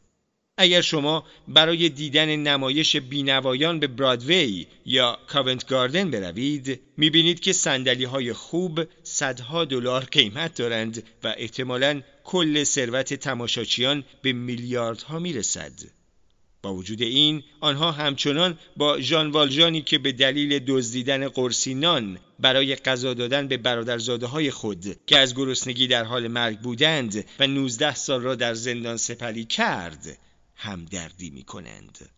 اگر 0.62 0.82
شما 0.82 1.24
برای 1.48 1.90
دیدن 1.90 2.36
نمایش 2.36 2.96
بینوایان 2.96 3.80
به 3.80 3.88
برادوی 3.88 4.68
یا 4.86 5.20
کاونت 5.28 5.68
گاردن 5.68 6.12
بروید 6.12 6.80
می‌بینید 6.98 7.40
که 7.40 7.54
سندلی 7.54 8.04
های 8.04 8.34
خوب 8.34 8.80
صدها 9.04 9.66
دلار 9.66 10.02
قیمت 10.02 10.56
دارند 10.56 11.04
و 11.24 11.34
احتمالا 11.38 12.02
کل 12.24 12.64
ثروت 12.64 13.14
تماشاچیان 13.14 14.04
به 14.22 14.34
میلیاردها 14.34 15.20
می‌رسد. 15.20 15.74
با 16.62 16.74
وجود 16.74 17.02
این 17.02 17.44
آنها 17.60 17.92
همچنان 17.92 18.58
با 18.78 19.00
ژان 19.00 19.32
والژانی 19.32 19.82
که 19.82 19.98
به 19.98 20.12
دلیل 20.12 20.60
دزدیدن 20.68 21.28
قرصی 21.28 21.74
نان 21.74 22.20
برای 22.40 22.76
غذا 22.76 23.14
دادن 23.14 23.48
به 23.48 23.58
برادرزاده 23.58 24.26
های 24.26 24.52
خود 24.52 24.86
که 25.08 25.18
از 25.18 25.36
گرسنگی 25.36 25.88
در 25.88 26.04
حال 26.04 26.28
مرگ 26.28 26.60
بودند 26.60 27.26
و 27.40 27.48
19 27.48 27.96
سال 27.96 28.22
را 28.22 28.36
در 28.36 28.54
زندان 28.54 28.98
سپری 28.98 29.46
کرد 29.46 30.18
همدردی 30.60 31.30
می 31.30 31.44
کنند. 31.44 32.10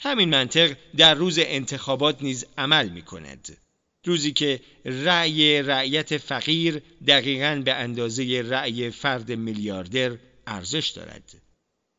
همین 0.00 0.28
منطق 0.28 0.76
در 0.96 1.14
روز 1.14 1.38
انتخابات 1.42 2.22
نیز 2.22 2.46
عمل 2.58 2.88
می 2.88 3.02
کند. 3.02 3.56
روزی 4.04 4.32
که 4.32 4.60
رأی 4.84 5.62
رعیت 5.62 6.16
فقیر 6.16 6.82
دقیقا 7.06 7.62
به 7.64 7.74
اندازه 7.74 8.42
رأی 8.48 8.90
فرد 8.90 9.32
میلیاردر 9.32 10.16
ارزش 10.46 10.88
دارد. 10.88 11.42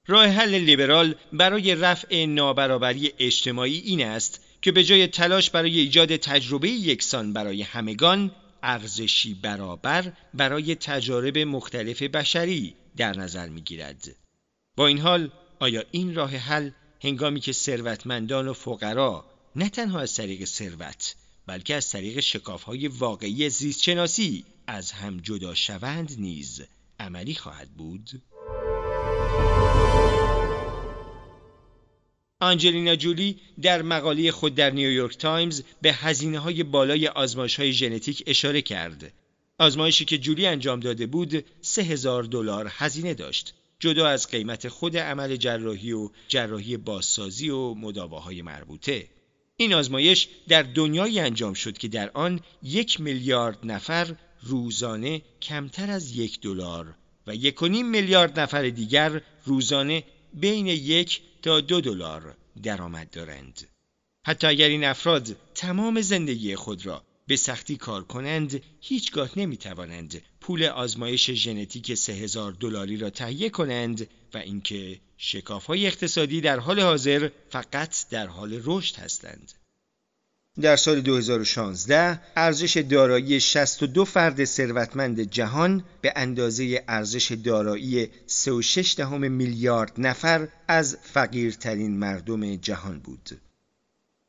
راه 0.07 0.25
حل 0.27 0.55
لیبرال 0.55 1.15
برای 1.33 1.75
رفع 1.75 2.25
نابرابری 2.25 3.13
اجتماعی 3.19 3.77
این 3.77 4.05
است 4.05 4.45
که 4.61 4.71
به 4.71 4.83
جای 4.83 5.07
تلاش 5.07 5.49
برای 5.49 5.79
ایجاد 5.79 6.15
تجربه 6.15 6.69
یکسان 6.69 7.33
برای 7.33 7.61
همگان 7.61 8.31
ارزشی 8.63 9.33
برابر 9.33 10.13
برای 10.33 10.75
تجارب 10.75 11.37
مختلف 11.37 12.01
بشری 12.01 12.75
در 12.97 13.17
نظر 13.17 13.49
می 13.49 13.61
گیرد. 13.61 14.15
با 14.75 14.87
این 14.87 14.99
حال 14.99 15.31
آیا 15.61 15.83
این 15.91 16.15
راه 16.15 16.35
حل 16.35 16.69
هنگامی 17.01 17.39
که 17.39 17.51
ثروتمندان 17.51 18.47
و 18.47 18.53
فقرا 18.53 19.25
نه 19.55 19.69
تنها 19.69 19.99
از 19.99 20.15
طریق 20.15 20.45
ثروت 20.45 21.15
بلکه 21.47 21.75
از 21.75 21.91
طریق 21.91 22.19
شکافهای 22.19 22.87
واقعی 22.87 23.49
زیستشناسی 23.49 24.45
از 24.67 24.91
هم 24.91 25.17
جدا 25.17 25.55
شوند 25.55 26.15
نیز 26.19 26.61
عملی 26.99 27.35
خواهد 27.35 27.69
بود؟ 27.69 28.21
آنجلینا 32.39 32.95
جولی 32.95 33.39
در 33.61 33.81
مقاله 33.81 34.31
خود 34.31 34.55
در 34.55 34.69
نیویورک 34.69 35.17
تایمز 35.17 35.61
به 35.81 35.93
هزینه 35.93 36.39
های 36.39 36.63
بالای 36.63 37.07
آزمایش 37.07 37.59
های 37.59 37.73
ژنتیک 37.73 38.23
اشاره 38.27 38.61
کرد. 38.61 39.13
آزمایشی 39.59 40.05
که 40.05 40.17
جولی 40.17 40.47
انجام 40.47 40.79
داده 40.79 41.05
بود 41.05 41.45
سه 41.61 41.81
هزار 41.81 42.23
دلار 42.23 42.71
هزینه 42.71 43.13
داشت. 43.13 43.53
جدا 43.81 44.07
از 44.07 44.27
قیمت 44.27 44.67
خود 44.67 44.97
عمل 44.97 45.35
جراحی 45.35 45.91
و 45.91 46.09
جراحی 46.27 46.77
بازسازی 46.77 47.49
و 47.49 47.73
مداواهای 47.73 48.41
مربوطه. 48.41 49.07
این 49.57 49.73
آزمایش 49.73 50.27
در 50.47 50.63
دنیایی 50.63 51.19
انجام 51.19 51.53
شد 51.53 51.77
که 51.77 51.87
در 51.87 52.11
آن 52.13 52.39
یک 52.63 52.99
میلیارد 52.99 53.57
نفر 53.63 54.15
روزانه 54.41 55.21
کمتر 55.41 55.91
از 55.91 56.15
یک 56.17 56.41
دلار 56.41 56.95
و 57.27 57.35
یک 57.35 57.63
میلیارد 57.63 58.39
نفر 58.39 58.69
دیگر 58.69 59.21
روزانه 59.45 60.03
بین 60.33 60.67
یک 60.67 61.21
تا 61.41 61.61
دو 61.61 61.81
دلار 61.81 62.35
درآمد 62.63 63.09
دارند. 63.09 63.67
حتی 64.25 64.47
اگر 64.47 64.67
این 64.67 64.83
افراد 64.83 65.35
تمام 65.55 66.01
زندگی 66.01 66.55
خود 66.55 66.85
را 66.85 67.03
به 67.27 67.35
سختی 67.35 67.77
کار 67.77 68.03
کنند 68.03 68.63
هیچگاه 68.81 69.29
نمی 69.35 69.57
توانند 69.57 70.21
پول 70.41 70.63
آزمایش 70.63 71.31
ژنتیک 71.31 71.93
سه 71.93 72.13
هزار 72.13 72.51
دلاری 72.51 72.97
را 72.97 73.09
تهیه 73.09 73.49
کنند 73.49 74.07
و 74.33 74.37
اینکه 74.37 74.99
شکاف 75.17 75.65
های 75.65 75.87
اقتصادی 75.87 76.41
در 76.41 76.59
حال 76.59 76.79
حاضر 76.79 77.29
فقط 77.49 78.09
در 78.09 78.27
حال 78.27 78.61
رشد 78.65 78.95
هستند. 78.95 79.51
در 80.61 80.75
سال 80.75 81.01
2016 81.01 82.21
ارزش 82.35 82.77
دارایی 82.77 83.39
62 83.39 84.05
فرد 84.05 84.45
ثروتمند 84.45 85.21
جهان 85.21 85.83
به 86.01 86.13
اندازه 86.15 86.83
ارزش 86.87 87.31
دارایی 87.31 88.09
3.6 88.27 88.99
میلیارد 88.99 89.93
نفر 89.97 90.47
از 90.67 90.97
فقیرترین 91.03 91.97
مردم 91.97 92.55
جهان 92.55 92.99
بود. 92.99 93.29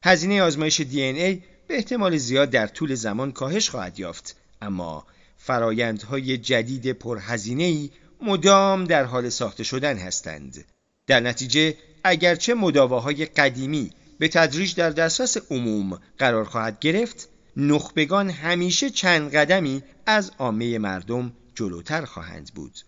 هزینه 0.05 0.43
آزمایش 0.43 0.81
ای 0.81 1.43
به 1.69 1.77
احتمال 1.77 2.17
زیاد 2.17 2.51
در 2.51 2.67
طول 2.67 2.95
زمان 2.95 3.33
کاهش 3.33 3.71
خواهد 3.71 3.99
یافت 3.99 4.37
اما 4.63 5.07
فرایندهای 5.45 6.39
جدید 6.39 6.93
پرهزینه‌ای 6.93 7.91
مدام 8.21 8.85
در 8.85 9.05
حال 9.05 9.29
ساخته 9.29 9.65
شدن 9.65 9.97
هستند. 9.97 10.65
در 11.07 11.21
نتیجه 11.21 11.77
اگرچه 12.05 12.55
مداواهای 12.55 13.27
قدیمی 13.27 13.91
به 14.19 14.29
تدریج 14.29 14.75
در 14.75 14.91
دسترس 14.91 15.37
عموم 15.51 16.01
قرار 16.19 16.45
خواهد 16.45 16.79
گرفت 16.79 17.29
نخبگان 17.57 18.31
همیشه 18.31 18.91
چند 18.91 19.35
قدمی 19.35 19.83
از 20.07 20.31
عامه 20.39 20.79
مردم 20.79 21.33
جلوتر 21.55 22.05
خواهند 22.05 22.51
بود 22.55 22.79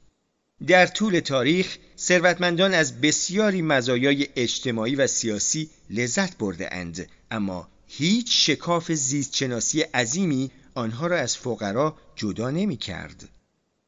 در 0.66 0.86
طول 0.86 1.20
تاریخ 1.20 1.78
ثروتمندان 1.98 2.74
از 2.74 3.00
بسیاری 3.00 3.62
مزایای 3.62 4.28
اجتماعی 4.36 4.96
و 4.96 5.06
سیاسی 5.06 5.70
لذت 5.90 6.38
برده 6.38 6.74
اند 6.74 7.08
اما 7.30 7.68
هیچ 7.86 8.46
شکاف 8.50 8.92
زیستشناسی 8.92 9.80
عظیمی 9.80 10.50
آنها 10.74 11.06
را 11.06 11.18
از 11.18 11.36
فقرا 11.36 11.96
جدا 12.16 12.50
نمی 12.50 12.76
کرد. 12.76 13.28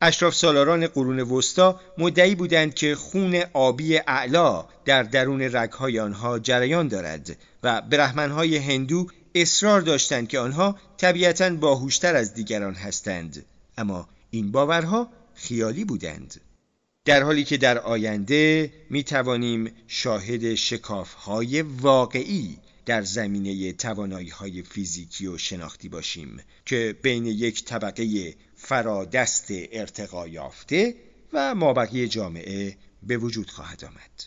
اشراف 0.01 0.35
سالاران 0.35 0.87
قرون 0.87 1.20
وسطا 1.20 1.81
مدعی 1.99 2.35
بودند 2.35 2.75
که 2.75 2.94
خون 2.94 3.42
آبی 3.53 3.99
اعلا 3.99 4.64
در 4.85 5.03
درون 5.03 5.42
رگهای 5.42 6.01
آنها 6.01 6.38
جریان 6.38 6.88
دارد 6.88 7.37
و 7.62 7.81
برهمنهای 7.81 8.57
هندو 8.57 9.07
اصرار 9.35 9.81
داشتند 9.81 10.29
که 10.29 10.38
آنها 10.38 10.77
طبیعتا 10.96 11.51
باهوشتر 11.51 12.16
از 12.16 12.35
دیگران 12.35 12.75
هستند 12.75 13.44
اما 13.79 14.09
این 14.31 14.53
باورها 14.53 15.09
خیالی 15.35 15.85
بودند 15.85 16.40
در 17.05 17.22
حالی 17.22 17.44
که 17.44 17.57
در 17.57 17.79
آینده 17.79 18.72
می 18.90 19.05
توانیم 19.05 19.70
شاهد 19.87 20.55
شکافهای 20.55 21.62
واقعی 21.62 22.59
در 22.87 23.03
زمینه 23.03 23.72
توانایی 23.72 24.29
های 24.29 24.62
فیزیکی 24.62 25.27
و 25.27 25.38
شناختی 25.38 25.88
باشیم 25.88 26.40
که 26.66 26.96
بین 27.03 27.27
یک 27.27 27.64
طبقه 27.64 28.35
فرادست 28.57 29.46
ارتقا 29.51 30.29
یافته 30.29 30.94
و 31.33 31.55
مابقی 31.55 32.09
جامعه 32.09 32.77
به 33.03 33.16
وجود 33.16 33.51
خواهد 33.51 33.85
آمد. 33.85 34.25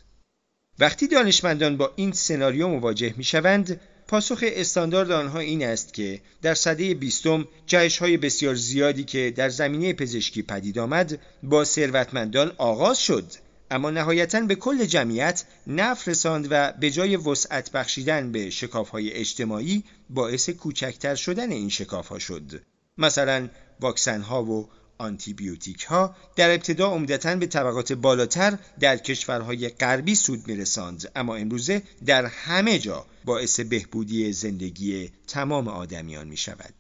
وقتی 0.80 1.08
دانشمندان 1.08 1.78
با 1.78 1.93
این 1.95 2.12
سناریو 2.12 2.67
مواجه 2.67 3.13
می 3.17 3.24
شوند، 3.24 3.82
پاسخ 4.08 4.43
استاندارد 4.48 5.12
آنها 5.12 5.39
این 5.39 5.63
است 5.63 5.93
که 5.93 6.22
در 6.41 6.54
سده 6.54 6.93
بیستم 6.93 7.48
جهش 7.67 7.98
های 7.98 8.17
بسیار 8.17 8.56
زیادی 8.56 9.04
که 9.04 9.34
در 9.36 9.50
زمینه 9.50 9.93
پزشکی 9.93 10.41
پدید 10.41 10.80
آمد 10.80 11.19
با 11.43 11.65
ثروتمندان 11.65 12.52
آغاز 12.58 13.00
شد 13.00 13.26
اما 13.71 13.89
نهایتا 13.89 14.41
به 14.41 14.55
کل 14.55 14.86
جمعیت 14.86 15.43
نفع 15.67 16.12
رساند 16.12 16.47
و 16.51 16.73
به 16.79 16.91
جای 16.91 17.15
وسعت 17.15 17.71
بخشیدن 17.71 18.32
به 18.32 18.49
شکاف 18.49 18.89
های 18.89 19.12
اجتماعی 19.12 19.84
باعث 20.10 20.49
کوچکتر 20.49 21.15
شدن 21.15 21.51
این 21.51 21.69
شکاف 21.69 22.08
ها 22.08 22.19
شد 22.19 22.62
مثلا 22.97 23.49
واکسن 23.79 24.21
ها 24.21 24.43
و 24.43 24.69
آنتیبیوتیک 24.97 25.84
ها 25.84 26.15
در 26.36 26.49
ابتدا 26.49 26.88
عمدتا 26.88 27.36
به 27.36 27.47
طبقات 27.47 27.93
بالاتر 27.93 28.58
در 28.79 28.97
کشورهای 28.97 29.69
غربی 29.69 30.15
سود 30.15 30.47
میرساند 30.47 31.12
اما 31.15 31.36
امروزه 31.36 31.82
در 32.05 32.25
همه 32.25 32.79
جا 32.79 33.05
باعث 33.25 33.60
بهبودی 33.60 34.34
زندگی 34.34 35.12
تمام 35.27 35.67
آدمیان 35.67 36.27
می 36.27 36.38
شود. 36.38 36.73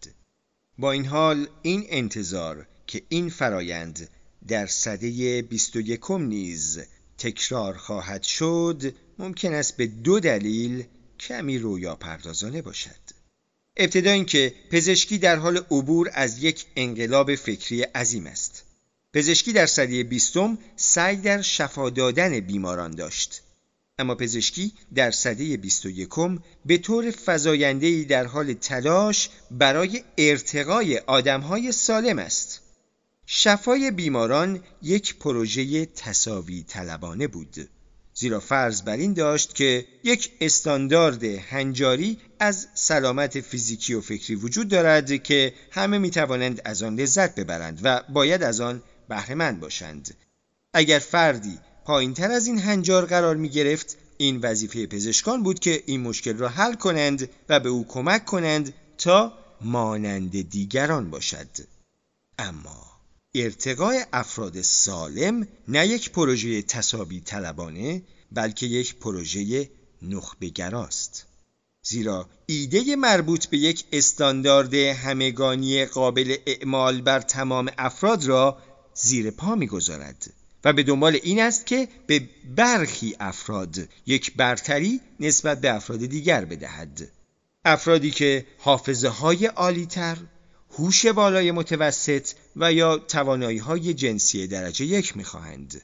با 0.77 0.91
این 0.91 1.05
حال 1.05 1.47
این 1.61 1.85
انتظار 1.89 2.67
که 2.87 3.01
این 3.09 3.29
فرایند 3.29 4.09
در 4.47 4.67
سده 4.67 5.41
21 5.41 6.11
نیز 6.11 6.79
تکرار 7.17 7.77
خواهد 7.77 8.23
شد 8.23 8.95
ممکن 9.19 9.53
است 9.53 9.77
به 9.77 9.87
دو 9.87 10.19
دلیل 10.19 10.83
کمی 11.19 11.57
رویا 11.57 11.95
پردازانه 11.95 12.61
باشد 12.61 13.19
ابتدا 13.77 14.11
اینکه 14.11 14.53
پزشکی 14.71 15.17
در 15.17 15.35
حال 15.35 15.57
عبور 15.57 16.09
از 16.13 16.43
یک 16.43 16.65
انقلاب 16.75 17.35
فکری 17.35 17.81
عظیم 17.81 18.27
است. 18.27 18.63
پزشکی 19.13 19.53
در 19.53 19.65
سده 19.65 20.03
بیستم 20.03 20.57
سعی 20.75 21.15
در 21.17 21.41
شفا 21.41 21.89
دادن 21.89 22.39
بیماران 22.39 22.91
داشت. 22.91 23.41
اما 23.99 24.15
پزشکی 24.15 24.73
در 24.95 25.11
سده 25.11 25.57
بیست 25.57 25.85
و 25.85 25.89
یکم 25.89 26.39
به 26.65 26.77
طور 26.77 27.11
فضایندهی 27.11 28.05
در 28.05 28.25
حال 28.25 28.53
تلاش 28.53 29.29
برای 29.51 30.03
ارتقای 30.17 30.97
آدمهای 30.97 31.71
سالم 31.71 32.19
است. 32.19 32.58
شفای 33.31 33.91
بیماران 33.91 34.63
یک 34.81 35.15
پروژه 35.17 35.85
تصاوی 35.85 36.63
طلبانه 36.63 37.27
بود. 37.27 37.69
زیرا 38.13 38.39
فرض 38.39 38.81
بر 38.81 38.97
این 38.97 39.13
داشت 39.13 39.55
که 39.55 39.85
یک 40.03 40.31
استاندارد 40.41 41.23
هنجاری 41.23 42.17
از 42.39 42.67
سلامت 42.73 43.41
فیزیکی 43.41 43.93
و 43.93 44.01
فکری 44.01 44.35
وجود 44.35 44.67
دارد 44.67 45.23
که 45.23 45.53
همه 45.71 45.97
می 45.97 46.11
توانند 46.11 46.61
از 46.65 46.83
آن 46.83 46.95
لذت 46.95 47.35
ببرند 47.35 47.79
و 47.83 48.03
باید 48.13 48.43
از 48.43 48.61
آن 48.61 48.83
بهرهمند 49.09 49.59
باشند 49.59 50.15
اگر 50.73 50.99
فردی 50.99 51.59
پایین 51.85 52.13
تر 52.13 52.31
از 52.31 52.47
این 52.47 52.59
هنجار 52.59 53.05
قرار 53.05 53.35
می 53.35 53.49
گرفت 53.49 53.97
این 54.17 54.37
وظیفه 54.41 54.85
پزشکان 54.85 55.43
بود 55.43 55.59
که 55.59 55.83
این 55.85 56.01
مشکل 56.01 56.37
را 56.37 56.49
حل 56.49 56.73
کنند 56.73 57.29
و 57.49 57.59
به 57.59 57.69
او 57.69 57.87
کمک 57.87 58.25
کنند 58.25 58.73
تا 58.97 59.33
مانند 59.61 60.49
دیگران 60.49 61.09
باشد 61.09 61.47
اما 62.39 62.88
ارتقای 63.35 64.05
افراد 64.13 64.61
سالم 64.61 65.47
نه 65.67 65.87
یک 65.87 66.11
پروژه 66.11 66.61
تصابی 66.61 67.21
طلبانه 67.21 68.01
بلکه 68.31 68.65
یک 68.65 68.95
پروژه 68.95 69.69
نخبگراست 70.01 71.25
زیرا 71.81 72.29
ایده 72.45 72.95
مربوط 72.95 73.45
به 73.45 73.57
یک 73.57 73.85
استاندارد 73.91 74.73
همگانی 74.73 75.85
قابل 75.85 76.35
اعمال 76.45 77.01
بر 77.01 77.19
تمام 77.21 77.71
افراد 77.77 78.25
را 78.25 78.57
زیر 78.93 79.31
پا 79.31 79.55
می‌گذارد 79.55 80.33
و 80.63 80.73
به 80.73 80.83
دنبال 80.83 81.19
این 81.23 81.41
است 81.41 81.65
که 81.65 81.87
به 82.07 82.29
برخی 82.55 83.15
افراد 83.19 83.77
یک 84.05 84.35
برتری 84.35 85.01
نسبت 85.19 85.61
به 85.61 85.73
افراد 85.73 86.05
دیگر 86.05 86.45
بدهد. 86.45 87.11
افرادی 87.65 88.11
که 88.11 88.45
حافظه 88.57 89.07
های 89.07 89.45
عالیتر 89.45 90.17
هوش 90.79 91.05
بالای 91.05 91.51
متوسط 91.51 92.29
و 92.55 92.73
یا 92.73 92.97
توانایی 92.97 93.57
های 93.57 93.93
جنسی 93.93 94.47
درجه 94.47 94.85
یک 94.85 95.17
می‌خواهند. 95.17 95.81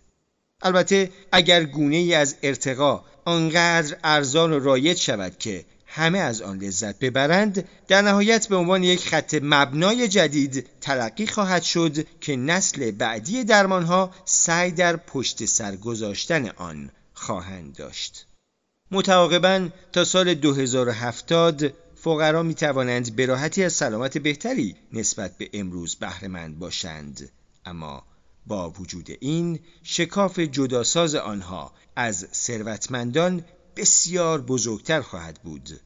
البته 0.62 1.12
اگر 1.31 1.63
گونه 1.63 1.95
ای 1.95 2.13
از 2.13 2.36
ارتقا 2.43 3.03
آنقدر 3.25 3.97
ارزان 4.03 4.53
و 4.53 4.60
رایج 4.60 4.97
شود 4.97 5.38
که 5.38 5.65
همه 5.86 6.19
از 6.19 6.41
آن 6.41 6.58
لذت 6.58 6.99
ببرند 6.99 7.67
در 7.88 8.01
نهایت 8.01 8.47
به 8.47 8.55
عنوان 8.55 8.84
یک 8.84 9.08
خط 9.10 9.39
مبنای 9.41 10.08
جدید 10.08 10.67
تلقی 10.81 11.27
خواهد 11.27 11.63
شد 11.63 12.08
که 12.21 12.36
نسل 12.36 12.91
بعدی 12.91 13.43
درمانها 13.43 14.12
سعی 14.25 14.71
در 14.71 14.95
پشت 14.95 15.45
سر 15.45 15.75
گذاشتن 15.75 16.49
آن 16.49 16.89
خواهند 17.13 17.75
داشت 17.75 18.25
متعاقبا 18.91 19.69
تا 19.93 20.05
سال 20.05 20.34
2070 20.34 21.73
فقرا 22.05 22.43
می 22.43 22.55
توانند 22.55 23.15
به 23.15 23.25
راحتی 23.25 23.63
از 23.63 23.73
سلامت 23.73 24.17
بهتری 24.17 24.75
نسبت 24.93 25.37
به 25.37 25.49
امروز 25.53 25.95
بهرهمند 25.95 26.59
باشند. 26.59 27.29
اما 27.65 28.03
با 28.47 28.69
وجود 28.69 29.09
این 29.19 29.59
شکاف 29.83 30.39
جداساز 30.39 31.15
آنها 31.15 31.73
از 31.95 32.27
ثروتمندان 32.33 33.45
بسیار 33.75 34.41
بزرگتر 34.41 35.01
خواهد 35.01 35.39
بود. 35.43 35.79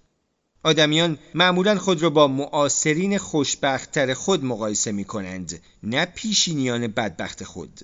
آدمیان 0.63 1.17
معمولا 1.35 1.77
خود 1.77 2.01
را 2.01 2.09
با 2.09 2.27
معاصرین 2.27 3.17
خوشبختتر 3.17 4.13
خود 4.13 4.45
مقایسه 4.45 4.91
می 4.91 5.03
کنند 5.03 5.61
نه 5.83 6.05
پیشینیان 6.05 6.87
بدبخت 6.87 7.43
خود. 7.43 7.79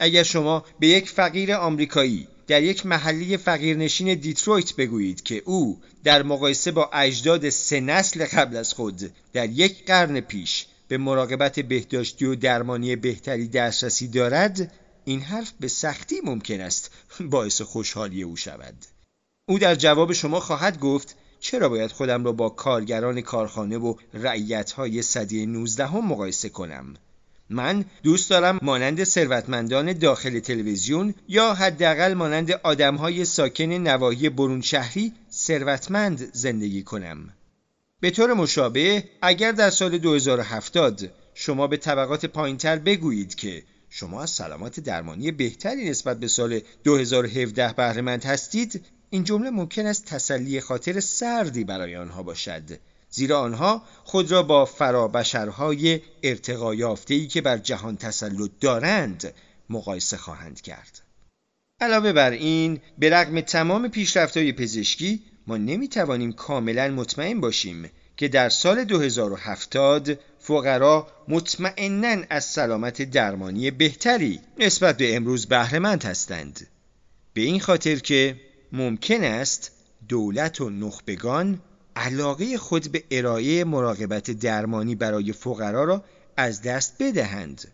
اگر 0.00 0.22
شما 0.22 0.64
به 0.80 0.86
یک 0.86 1.10
فقیر 1.10 1.54
آمریکایی 1.54 2.28
در 2.46 2.62
یک 2.62 2.86
محلی 2.86 3.36
فقیرنشین 3.36 4.14
دیترویت 4.14 4.76
بگویید 4.76 5.22
که 5.22 5.42
او 5.44 5.80
در 6.04 6.22
مقایسه 6.22 6.70
با 6.70 6.90
اجداد 6.92 7.50
سه 7.50 7.80
نسل 7.80 8.26
قبل 8.26 8.56
از 8.56 8.72
خود 8.72 9.12
در 9.32 9.48
یک 9.50 9.86
قرن 9.86 10.20
پیش 10.20 10.66
به 10.88 10.98
مراقبت 10.98 11.60
بهداشتی 11.60 12.24
و 12.24 12.34
درمانی 12.34 12.96
بهتری 12.96 13.48
دسترسی 13.48 14.08
دارد 14.08 14.72
این 15.04 15.20
حرف 15.20 15.52
به 15.60 15.68
سختی 15.68 16.16
ممکن 16.24 16.60
است 16.60 16.90
باعث 17.20 17.62
خوشحالی 17.62 18.22
او 18.22 18.36
شود. 18.36 18.74
او 19.48 19.58
در 19.58 19.74
جواب 19.74 20.12
شما 20.12 20.40
خواهد 20.40 20.78
گفت 20.78 21.16
چرا 21.40 21.68
باید 21.68 21.92
خودم 21.92 22.24
را 22.24 22.32
با 22.32 22.48
کارگران 22.48 23.20
کارخانه 23.20 23.78
و 23.78 23.94
رعیت‌های 24.14 25.02
صدی 25.02 25.46
19 25.46 25.86
هم 25.86 26.06
مقایسه 26.06 26.48
کنم. 26.48 26.94
من 27.50 27.84
دوست 28.02 28.30
دارم 28.30 28.58
مانند 28.62 29.04
ثروتمندان 29.04 29.92
داخل 29.92 30.38
تلویزیون 30.38 31.14
یا 31.28 31.54
حداقل 31.54 32.14
مانند 32.14 32.50
آدمهای 32.50 33.24
ساکن 33.24 33.64
نواحی 33.64 34.28
برون 34.28 34.60
شهری 34.60 35.12
ثروتمند 35.32 36.34
زندگی 36.34 36.82
کنم. 36.82 37.28
به 38.00 38.10
طور 38.10 38.34
مشابه 38.34 39.04
اگر 39.22 39.52
در 39.52 39.70
سال 39.70 39.98
2070 39.98 41.12
شما 41.34 41.66
به 41.66 41.76
طبقات 41.76 42.26
پایینتر 42.26 42.76
بگویید 42.76 43.34
که 43.34 43.62
شما 43.88 44.22
از 44.22 44.30
سلامت 44.30 44.80
درمانی 44.80 45.30
بهتری 45.30 45.90
نسبت 45.90 46.20
به 46.20 46.28
سال 46.28 46.60
2017 46.84 47.72
بهرهمند 47.72 48.24
هستید 48.24 48.84
این 49.10 49.24
جمله 49.24 49.50
ممکن 49.50 49.86
است 49.86 50.04
تسلی 50.04 50.60
خاطر 50.60 51.00
سردی 51.00 51.64
برای 51.64 51.96
آنها 51.96 52.22
باشد. 52.22 52.62
زیرا 53.10 53.40
آنها 53.40 53.82
خود 54.04 54.30
را 54.30 54.42
با 54.42 54.64
فرابشرهای 54.64 56.00
ارتقا 56.22 56.96
ای 57.08 57.26
که 57.26 57.40
بر 57.40 57.58
جهان 57.58 57.96
تسلط 57.96 58.50
دارند 58.60 59.34
مقایسه 59.70 60.16
خواهند 60.16 60.60
کرد. 60.60 61.00
علاوه 61.80 62.12
بر 62.12 62.30
این 62.30 62.80
به 62.98 63.10
رغم 63.10 63.40
تمام 63.40 63.88
پیشرفت‌های 63.88 64.52
پزشکی 64.52 65.22
ما 65.46 65.56
نمی‌توانیم 65.56 66.32
کاملا 66.32 66.88
مطمئن 66.88 67.40
باشیم 67.40 67.90
که 68.16 68.28
در 68.28 68.48
سال 68.48 68.84
2070 68.84 70.18
فقرا 70.38 71.06
مطمئنا 71.28 72.24
از 72.30 72.44
سلامت 72.44 73.02
درمانی 73.02 73.70
بهتری 73.70 74.40
نسبت 74.58 74.96
به 74.96 75.16
امروز 75.16 75.46
بهرهمند 75.46 76.04
هستند. 76.04 76.66
به 77.34 77.40
این 77.40 77.60
خاطر 77.60 77.96
که 77.96 78.40
ممکن 78.72 79.24
است 79.24 79.72
دولت 80.08 80.60
و 80.60 80.70
نخبگان 80.70 81.60
علاقه 81.96 82.58
خود 82.58 82.92
به 82.92 83.04
ارائه 83.10 83.64
مراقبت 83.64 84.30
درمانی 84.30 84.94
برای 84.94 85.32
فقرا 85.32 85.84
را 85.84 86.04
از 86.36 86.62
دست 86.62 87.02
بدهند. 87.02 87.72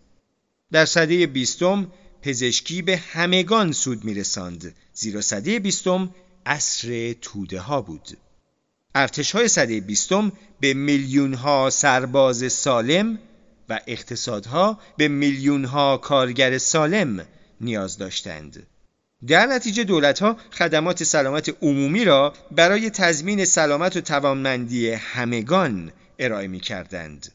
در 0.72 0.84
سده 0.84 1.26
بیستم 1.26 1.92
پزشکی 2.22 2.82
به 2.82 2.96
همگان 2.96 3.72
سود 3.72 4.04
میرساند 4.04 4.74
زیرا 4.92 5.20
سده 5.20 5.58
بیستم 5.58 6.14
عصر 6.46 7.12
توده 7.12 7.60
ها 7.60 7.82
بود. 7.82 8.08
ارتش 8.94 9.32
های 9.32 9.48
سده 9.48 9.80
بیستم 9.80 10.32
به 10.60 10.74
میلیون 10.74 11.34
ها 11.34 11.70
سرباز 11.70 12.52
سالم 12.52 13.18
و 13.68 13.80
اقتصادها 13.86 14.80
به 14.96 15.08
میلیون 15.08 15.64
ها 15.64 15.96
کارگر 15.96 16.58
سالم 16.58 17.26
نیاز 17.60 17.98
داشتند. 17.98 18.66
در 19.26 19.46
نتیجه 19.46 19.84
دولت 19.84 20.18
ها 20.18 20.36
خدمات 20.52 21.04
سلامت 21.04 21.56
عمومی 21.62 22.04
را 22.04 22.34
برای 22.50 22.90
تضمین 22.90 23.44
سلامت 23.44 23.96
و 23.96 24.00
توانمندی 24.00 24.90
همگان 24.90 25.92
ارائه 26.18 26.48
می 26.48 26.60
کردند. 26.60 27.32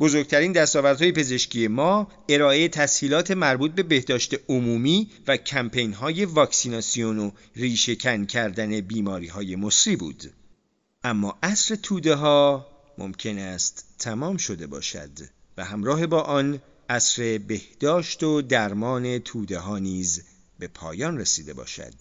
بزرگترین 0.00 0.52
دستاوردهای 0.52 1.12
پزشکی 1.12 1.68
ما 1.68 2.08
ارائه 2.28 2.68
تسهیلات 2.68 3.30
مربوط 3.30 3.70
به 3.70 3.82
بهداشت 3.82 4.34
عمومی 4.48 5.10
و 5.26 5.36
کمپین 5.36 5.92
های 5.92 6.24
واکسیناسیون 6.24 7.18
و 7.18 7.30
ریشهکن 7.56 8.24
کردن 8.24 8.80
بیماری 8.80 9.26
های 9.26 9.56
مصری 9.56 9.96
بود. 9.96 10.32
اما 11.04 11.38
عصر 11.42 11.74
توده 11.74 12.14
ها 12.14 12.66
ممکن 12.98 13.38
است 13.38 13.94
تمام 13.98 14.36
شده 14.36 14.66
باشد 14.66 15.10
و 15.56 15.64
همراه 15.64 16.06
با 16.06 16.20
آن 16.22 16.62
عصر 16.90 17.38
بهداشت 17.38 18.22
و 18.22 18.42
درمان 18.42 19.18
توده 19.18 19.58
ها 19.58 19.78
نیز 19.78 20.22
به 20.58 20.68
پایان 20.68 21.18
رسیده 21.18 21.54
باشد. 21.54 21.94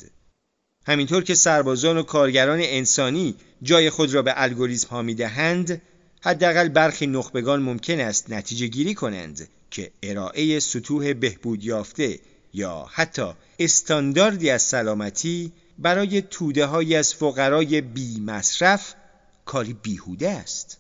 همینطور 0.88 1.24
که 1.24 1.36
سربازان 1.36 1.98
و 1.98 2.04
کارگران 2.04 2.60
انسانی 2.62 3.36
جای 3.62 3.90
خود 3.90 4.14
را 4.14 4.22
به 4.22 4.34
الگوریتم 4.36 4.88
ها 4.90 5.02
می 5.02 5.16
دهند 5.16 5.82
حداقل 6.22 6.68
برخی 6.68 7.08
نخبگان 7.08 7.62
ممکن 7.62 8.00
است 8.00 8.30
نتیجه 8.30 8.68
گیری 8.68 8.94
کنند 8.94 9.48
که 9.72 9.92
ارائه 10.04 10.60
سطوح 10.60 11.14
بهبود 11.14 11.64
یافته 11.64 12.20
یا 12.54 12.88
حتی 12.92 13.34
استانداردی 13.60 14.50
از 14.50 14.62
سلامتی 14.62 15.52
برای 15.80 16.22
توده 16.22 16.66
های 16.66 16.96
از 16.96 17.14
فقرای 17.14 17.82
بی 17.82 18.20
مصرف 18.20 18.96
کاری 19.46 19.74
بیهوده 19.74 20.30
است. 20.30 20.78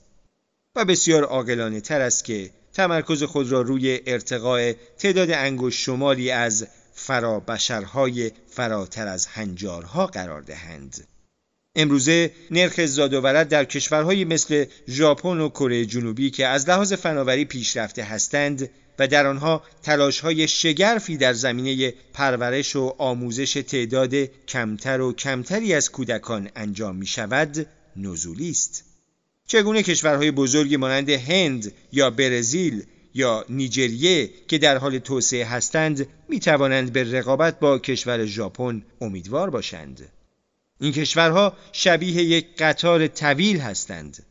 و 0.75 0.85
بسیار 0.85 1.23
عاقلانه 1.23 1.81
تر 1.81 2.01
است 2.01 2.25
که 2.25 2.49
تمرکز 2.73 3.23
خود 3.23 3.51
را 3.51 3.61
روی 3.61 3.99
ارتقاء 4.05 4.73
تعداد 4.97 5.31
انگشت 5.31 5.79
شمالی 5.79 6.31
از 6.31 6.67
فرابشرهای 6.99 8.31
فراتر 8.47 9.07
از 9.07 9.25
هنجارها 9.25 10.07
قرار 10.07 10.41
دهند 10.41 11.07
امروزه 11.75 12.31
نرخ 12.51 12.85
زاد 12.85 13.13
و 13.13 13.21
ولد 13.21 13.49
در 13.49 13.65
کشورهایی 13.65 14.25
مثل 14.25 14.65
ژاپن 14.89 15.39
و 15.39 15.49
کره 15.49 15.85
جنوبی 15.85 16.29
که 16.29 16.47
از 16.47 16.69
لحاظ 16.69 16.93
فناوری 16.93 17.45
پیشرفته 17.45 18.03
هستند 18.03 18.69
و 18.99 19.07
در 19.07 19.27
آنها 19.27 19.63
های 20.21 20.47
شگرفی 20.47 21.17
در 21.17 21.33
زمینه 21.33 21.93
پرورش 22.13 22.75
و 22.75 22.95
آموزش 22.97 23.53
تعداد 23.53 24.15
کمتر 24.47 25.01
و 25.01 25.13
کمتری 25.13 25.73
از 25.73 25.91
کودکان 25.91 26.49
انجام 26.55 26.95
می 26.95 27.07
شود 27.07 27.67
نزولی 27.95 28.49
است. 28.49 28.83
چگونه 29.47 29.83
کشورهای 29.83 30.31
بزرگی 30.31 30.77
مانند 30.77 31.09
هند 31.09 31.73
یا 31.91 32.09
برزیل 32.09 32.83
یا 33.17 33.45
نیجریه 33.49 34.29
که 34.47 34.57
در 34.57 34.77
حال 34.77 34.97
توسعه 34.97 35.45
هستند 35.45 36.07
می 36.29 36.39
توانند 36.39 36.93
به 36.93 37.03
رقابت 37.11 37.59
با 37.59 37.79
کشور 37.79 38.25
ژاپن 38.25 38.83
امیدوار 39.01 39.49
باشند. 39.49 40.09
این 40.81 40.91
کشورها 40.91 41.53
شبیه 41.71 42.23
یک 42.23 42.47
قطار 42.57 43.07
طویل 43.07 43.59
هستند. 43.59 44.23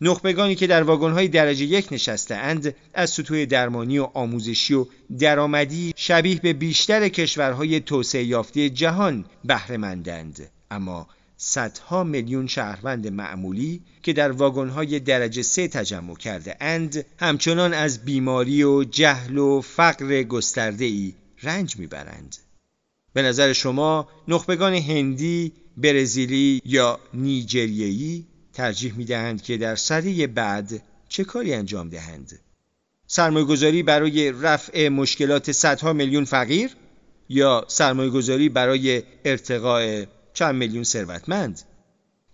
نخبگانی 0.00 0.54
که 0.54 0.66
در 0.66 0.82
واگن‌های 0.82 1.28
درجه 1.28 1.64
یک 1.64 1.88
نشسته 1.92 2.34
اند 2.34 2.74
از 2.94 3.10
سطوح 3.10 3.44
درمانی 3.44 3.98
و 3.98 4.08
آموزشی 4.14 4.74
و 4.74 4.86
درآمدی 5.18 5.92
شبیه 5.96 6.40
به 6.40 6.52
بیشتر 6.52 7.08
کشورهای 7.08 7.80
توسعه 7.80 8.24
یافته 8.24 8.70
جهان 8.70 9.24
بهرهمندند 9.44 10.50
اما 10.70 11.08
صدها 11.46 12.04
میلیون 12.04 12.46
شهروند 12.46 13.08
معمولی 13.08 13.82
که 14.02 14.12
در 14.12 14.32
واگن‌های 14.32 15.00
درجه 15.00 15.42
سه 15.42 15.68
تجمع 15.68 16.16
کرده 16.16 16.56
اند 16.60 17.06
همچنان 17.18 17.74
از 17.74 18.04
بیماری 18.04 18.62
و 18.62 18.84
جهل 18.84 19.38
و 19.38 19.60
فقر 19.60 20.22
گسترده 20.22 20.84
ای 20.84 21.14
رنج 21.42 21.76
می‌برند. 21.76 22.36
به 23.12 23.22
نظر 23.22 23.52
شما 23.52 24.08
نخبگان 24.28 24.74
هندی، 24.74 25.52
برزیلی 25.76 26.62
یا 26.64 27.00
نیجریه‌ای 27.14 28.24
ترجیح 28.52 28.94
می‌دهند 28.94 29.42
که 29.42 29.56
در 29.56 29.76
سده 29.76 30.26
بعد 30.26 30.82
چه 31.08 31.24
کاری 31.24 31.54
انجام 31.54 31.88
دهند؟ 31.88 32.40
سرمایه‌گذاری 33.06 33.82
برای 33.82 34.32
رفع 34.32 34.88
مشکلات 34.88 35.52
صدها 35.52 35.92
میلیون 35.92 36.24
فقیر 36.24 36.70
یا 37.28 37.64
سرمایه‌گذاری 37.68 38.48
برای 38.48 39.02
ارتقاء 39.24 40.04
چند 40.34 40.54
میلیون 40.54 40.84
ثروتمند 40.84 41.60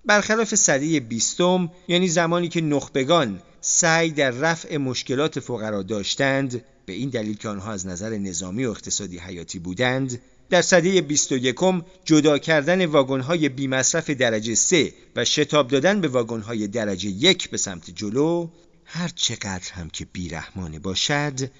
برخلاف 0.04 0.54
سده 0.54 1.00
بیستم 1.00 1.70
یعنی 1.88 2.08
زمانی 2.08 2.48
که 2.48 2.60
نخبگان 2.60 3.42
سعی 3.60 4.10
در 4.10 4.30
رفع 4.30 4.76
مشکلات 4.76 5.40
فقرا 5.40 5.82
داشتند 5.82 6.64
به 6.86 6.92
این 6.92 7.10
دلیل 7.10 7.36
که 7.36 7.48
آنها 7.48 7.72
از 7.72 7.86
نظر 7.86 8.10
نظامی 8.18 8.64
و 8.64 8.70
اقتصادی 8.70 9.18
حیاتی 9.18 9.58
بودند 9.58 10.20
در 10.50 10.62
سده 10.62 11.00
21 11.00 11.56
جدا 12.04 12.38
کردن 12.38 12.86
واگن‌های 12.86 13.48
بیمصرف 13.48 14.10
درجه 14.10 14.54
3 14.54 14.92
و 15.16 15.24
شتاب 15.24 15.68
دادن 15.68 16.00
به 16.00 16.08
واگن‌های 16.08 16.68
درجه 16.68 17.08
یک 17.08 17.50
به 17.50 17.56
سمت 17.56 17.90
جلو 17.90 18.48
هر 18.84 19.08
چقدر 19.08 19.72
هم 19.72 19.90
که 19.90 20.04
بیرحمانه 20.04 20.78
باشد 20.78 21.50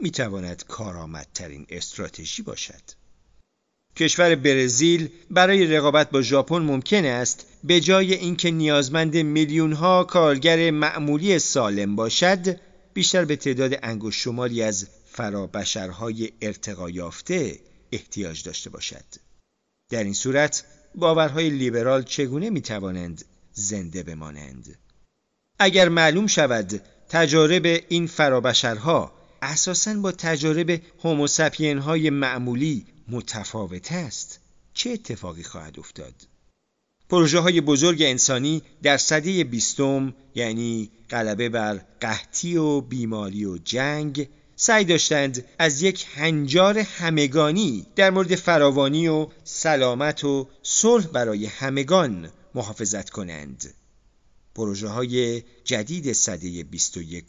می‌تواند 0.00 0.64
کارآمدترین 0.68 1.66
استراتژی 1.68 2.42
باشد. 2.42 3.05
کشور 3.96 4.34
برزیل 4.34 5.08
برای 5.30 5.66
رقابت 5.66 6.10
با 6.10 6.22
ژاپن 6.22 6.58
ممکن 6.58 7.04
است 7.04 7.46
به 7.64 7.80
جای 7.80 8.14
اینکه 8.14 8.50
نیازمند 8.50 9.16
میلیونها 9.16 10.04
کارگر 10.04 10.70
معمولی 10.70 11.38
سالم 11.38 11.96
باشد 11.96 12.60
بیشتر 12.94 13.24
به 13.24 13.36
تعداد 13.36 13.78
انگشت 13.82 14.20
شماری 14.20 14.62
از 14.62 14.86
فرابشرهای 15.04 16.32
ارتقا 16.42 16.90
یافته 16.90 17.58
احتیاج 17.92 18.42
داشته 18.42 18.70
باشد. 18.70 19.04
در 19.90 20.04
این 20.04 20.12
صورت 20.12 20.64
باورهای 20.94 21.50
لیبرال 21.50 22.02
چگونه 22.02 22.50
می 22.50 22.60
توانند 22.60 23.24
زنده 23.52 24.02
بمانند؟ 24.02 24.78
اگر 25.58 25.88
معلوم 25.88 26.26
شود 26.26 26.82
تجارب 27.08 27.66
این 27.88 28.06
فرابشرها 28.06 29.12
اساساً 29.42 29.94
با 29.94 30.12
تجارب 30.12 30.80
هوموسپین 31.04 31.78
های 31.78 32.10
معمولی 32.10 32.86
متفاوت 33.08 33.92
است 33.92 34.40
چه 34.74 34.90
اتفاقی 34.90 35.42
خواهد 35.42 35.78
افتاد؟ 35.78 36.14
پروژه 37.08 37.38
های 37.38 37.60
بزرگ 37.60 38.02
انسانی 38.02 38.62
در 38.82 38.96
صده 38.96 39.44
بیستم 39.44 40.14
یعنی 40.34 40.90
غلبه 41.10 41.48
بر 41.48 41.80
قحطی 42.00 42.56
و 42.56 42.80
بیماری 42.80 43.44
و 43.44 43.58
جنگ 43.58 44.28
سعی 44.56 44.84
داشتند 44.84 45.44
از 45.58 45.82
یک 45.82 46.06
هنجار 46.14 46.78
همگانی 46.78 47.86
در 47.96 48.10
مورد 48.10 48.34
فراوانی 48.34 49.08
و 49.08 49.26
سلامت 49.44 50.24
و 50.24 50.48
صلح 50.62 51.06
برای 51.06 51.46
همگان 51.46 52.30
محافظت 52.54 53.10
کنند 53.10 53.74
پروژه 54.54 54.88
های 54.88 55.42
جدید 55.64 56.12
صده 56.12 56.62
21 56.62 57.24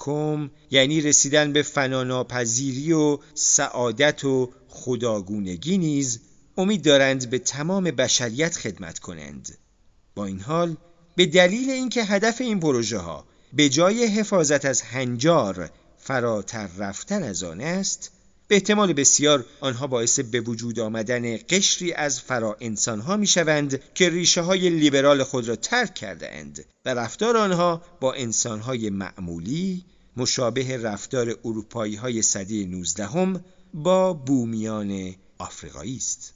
یعنی 0.71 1.01
رسیدن 1.01 1.53
به 1.53 1.61
فناناپذیری 1.61 2.93
و 2.93 3.17
سعادت 3.33 4.25
و 4.25 4.51
خداگونگی 4.69 5.77
نیز 5.77 6.19
امید 6.57 6.83
دارند 6.83 7.29
به 7.29 7.39
تمام 7.39 7.83
بشریت 7.83 8.57
خدمت 8.57 8.99
کنند. 8.99 9.57
با 10.15 10.25
این 10.25 10.39
حال 10.39 10.77
به 11.15 11.25
دلیل 11.25 11.69
اینکه 11.69 12.03
هدف 12.03 12.41
این 12.41 12.59
پروژه 12.59 12.97
ها 12.97 13.25
به 13.53 13.69
جای 13.69 14.05
حفاظت 14.05 14.65
از 14.65 14.81
هنجار 14.81 15.69
فراتر 15.97 16.67
رفتن 16.77 17.23
از 17.23 17.43
آن 17.43 17.61
است 17.61 18.11
به 18.47 18.55
احتمال 18.55 18.93
بسیار 18.93 19.45
آنها 19.61 19.87
باعث 19.87 20.19
به 20.19 20.39
وجود 20.39 20.79
آمدن 20.79 21.37
قشری 21.37 21.93
از 21.93 22.21
فرا 22.21 22.57
انسان 22.59 22.99
ها 22.99 23.17
می 23.17 23.27
شوند 23.27 23.93
که 23.93 24.09
ریشه 24.09 24.41
های 24.41 24.69
لیبرال 24.69 25.23
خود 25.23 25.47
را 25.47 25.55
ترک 25.55 25.93
کرده 25.93 26.29
اند 26.31 26.65
و 26.85 26.93
رفتار 26.93 27.37
آنها 27.37 27.81
با 27.99 28.13
انسان 28.13 28.59
های 28.59 28.89
معمولی 28.89 29.85
مشابه 30.17 30.77
رفتار 30.77 31.35
اروپایی 31.45 31.95
های 31.95 32.21
صده 32.21 32.65
19 32.65 33.41
با 33.73 34.13
بومیان 34.13 35.15
آفریقایی 35.37 35.97
است. 35.97 36.33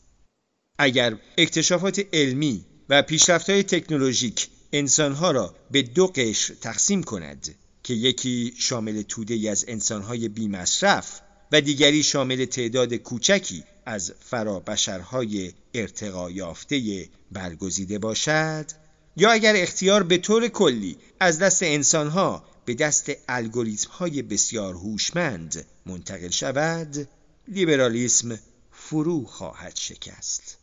اگر 0.78 1.18
اکتشافات 1.38 2.02
علمی 2.14 2.66
و 2.90 3.02
پیشرفت 3.02 3.50
های 3.50 3.64
تکنولوژیک 3.64 4.50
انسانها 4.74 5.32
را 5.32 5.56
به 5.72 5.82
دو 5.82 6.08
قشر 6.08 6.54
تقسیم 6.54 7.04
کند 7.04 7.56
که 7.84 7.94
یکی 7.94 8.54
شامل 8.58 9.02
توده 9.02 9.50
از 9.50 9.66
انسانهای 9.68 10.28
بیمصرف 10.28 11.22
و 11.52 11.62
دیگری 11.62 12.04
شامل 12.04 12.46
تعداد 12.46 12.94
کوچکی 12.94 13.64
از 13.86 14.14
فرابشرهای 14.20 15.54
ارتقا 15.74 16.32
یافته 16.32 17.10
برگزیده 17.32 18.00
باشد 18.00 18.66
یا 19.18 19.32
اگر 19.32 19.54
اختیار 19.56 20.04
به 20.04 20.18
طور 20.18 20.48
کلی 20.48 20.98
از 21.20 21.40
دست 21.40 21.64
انسانها 21.64 22.44
به 22.66 22.74
دست 22.74 23.12
الگوریتم 23.28 23.90
های 23.92 24.22
بسیار 24.22 24.74
هوشمند 24.74 25.66
منتقل 25.86 26.30
شود 26.30 27.08
لیبرالیسم 27.48 28.40
فرو 28.72 29.26
خواهد 29.26 29.76
شکست. 29.76 30.58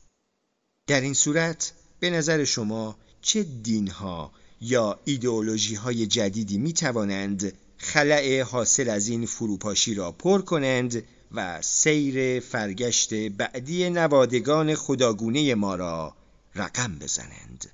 در 0.87 1.01
این 1.01 1.15
صورت 1.15 1.73
به 2.01 2.11
نظر 2.11 2.45
شما 2.45 2.97
چه 3.23 3.43
دینها 3.43 4.33
یا 4.61 5.01
ایدئولوژی 5.05 5.75
های 5.75 6.07
جدیدی 6.07 6.59
می 6.59 6.73
توانند 6.73 7.53
خلع 7.79 8.43
حاصل 8.43 8.89
از 8.89 9.09
این 9.09 9.27
فروپاشی 9.27 9.95
را 9.95 10.13
پر 10.13 10.43
کنند 10.43 11.03
و 11.33 11.63
سیر 11.63 12.41
فرگشت 12.41 13.15
بعدی 13.15 13.91
نوادگان 13.91 14.75
خداگونه 14.75 15.55
ما 15.55 15.75
را 15.75 16.15
رقم 16.55 16.99
بزنند؟ 16.99 17.71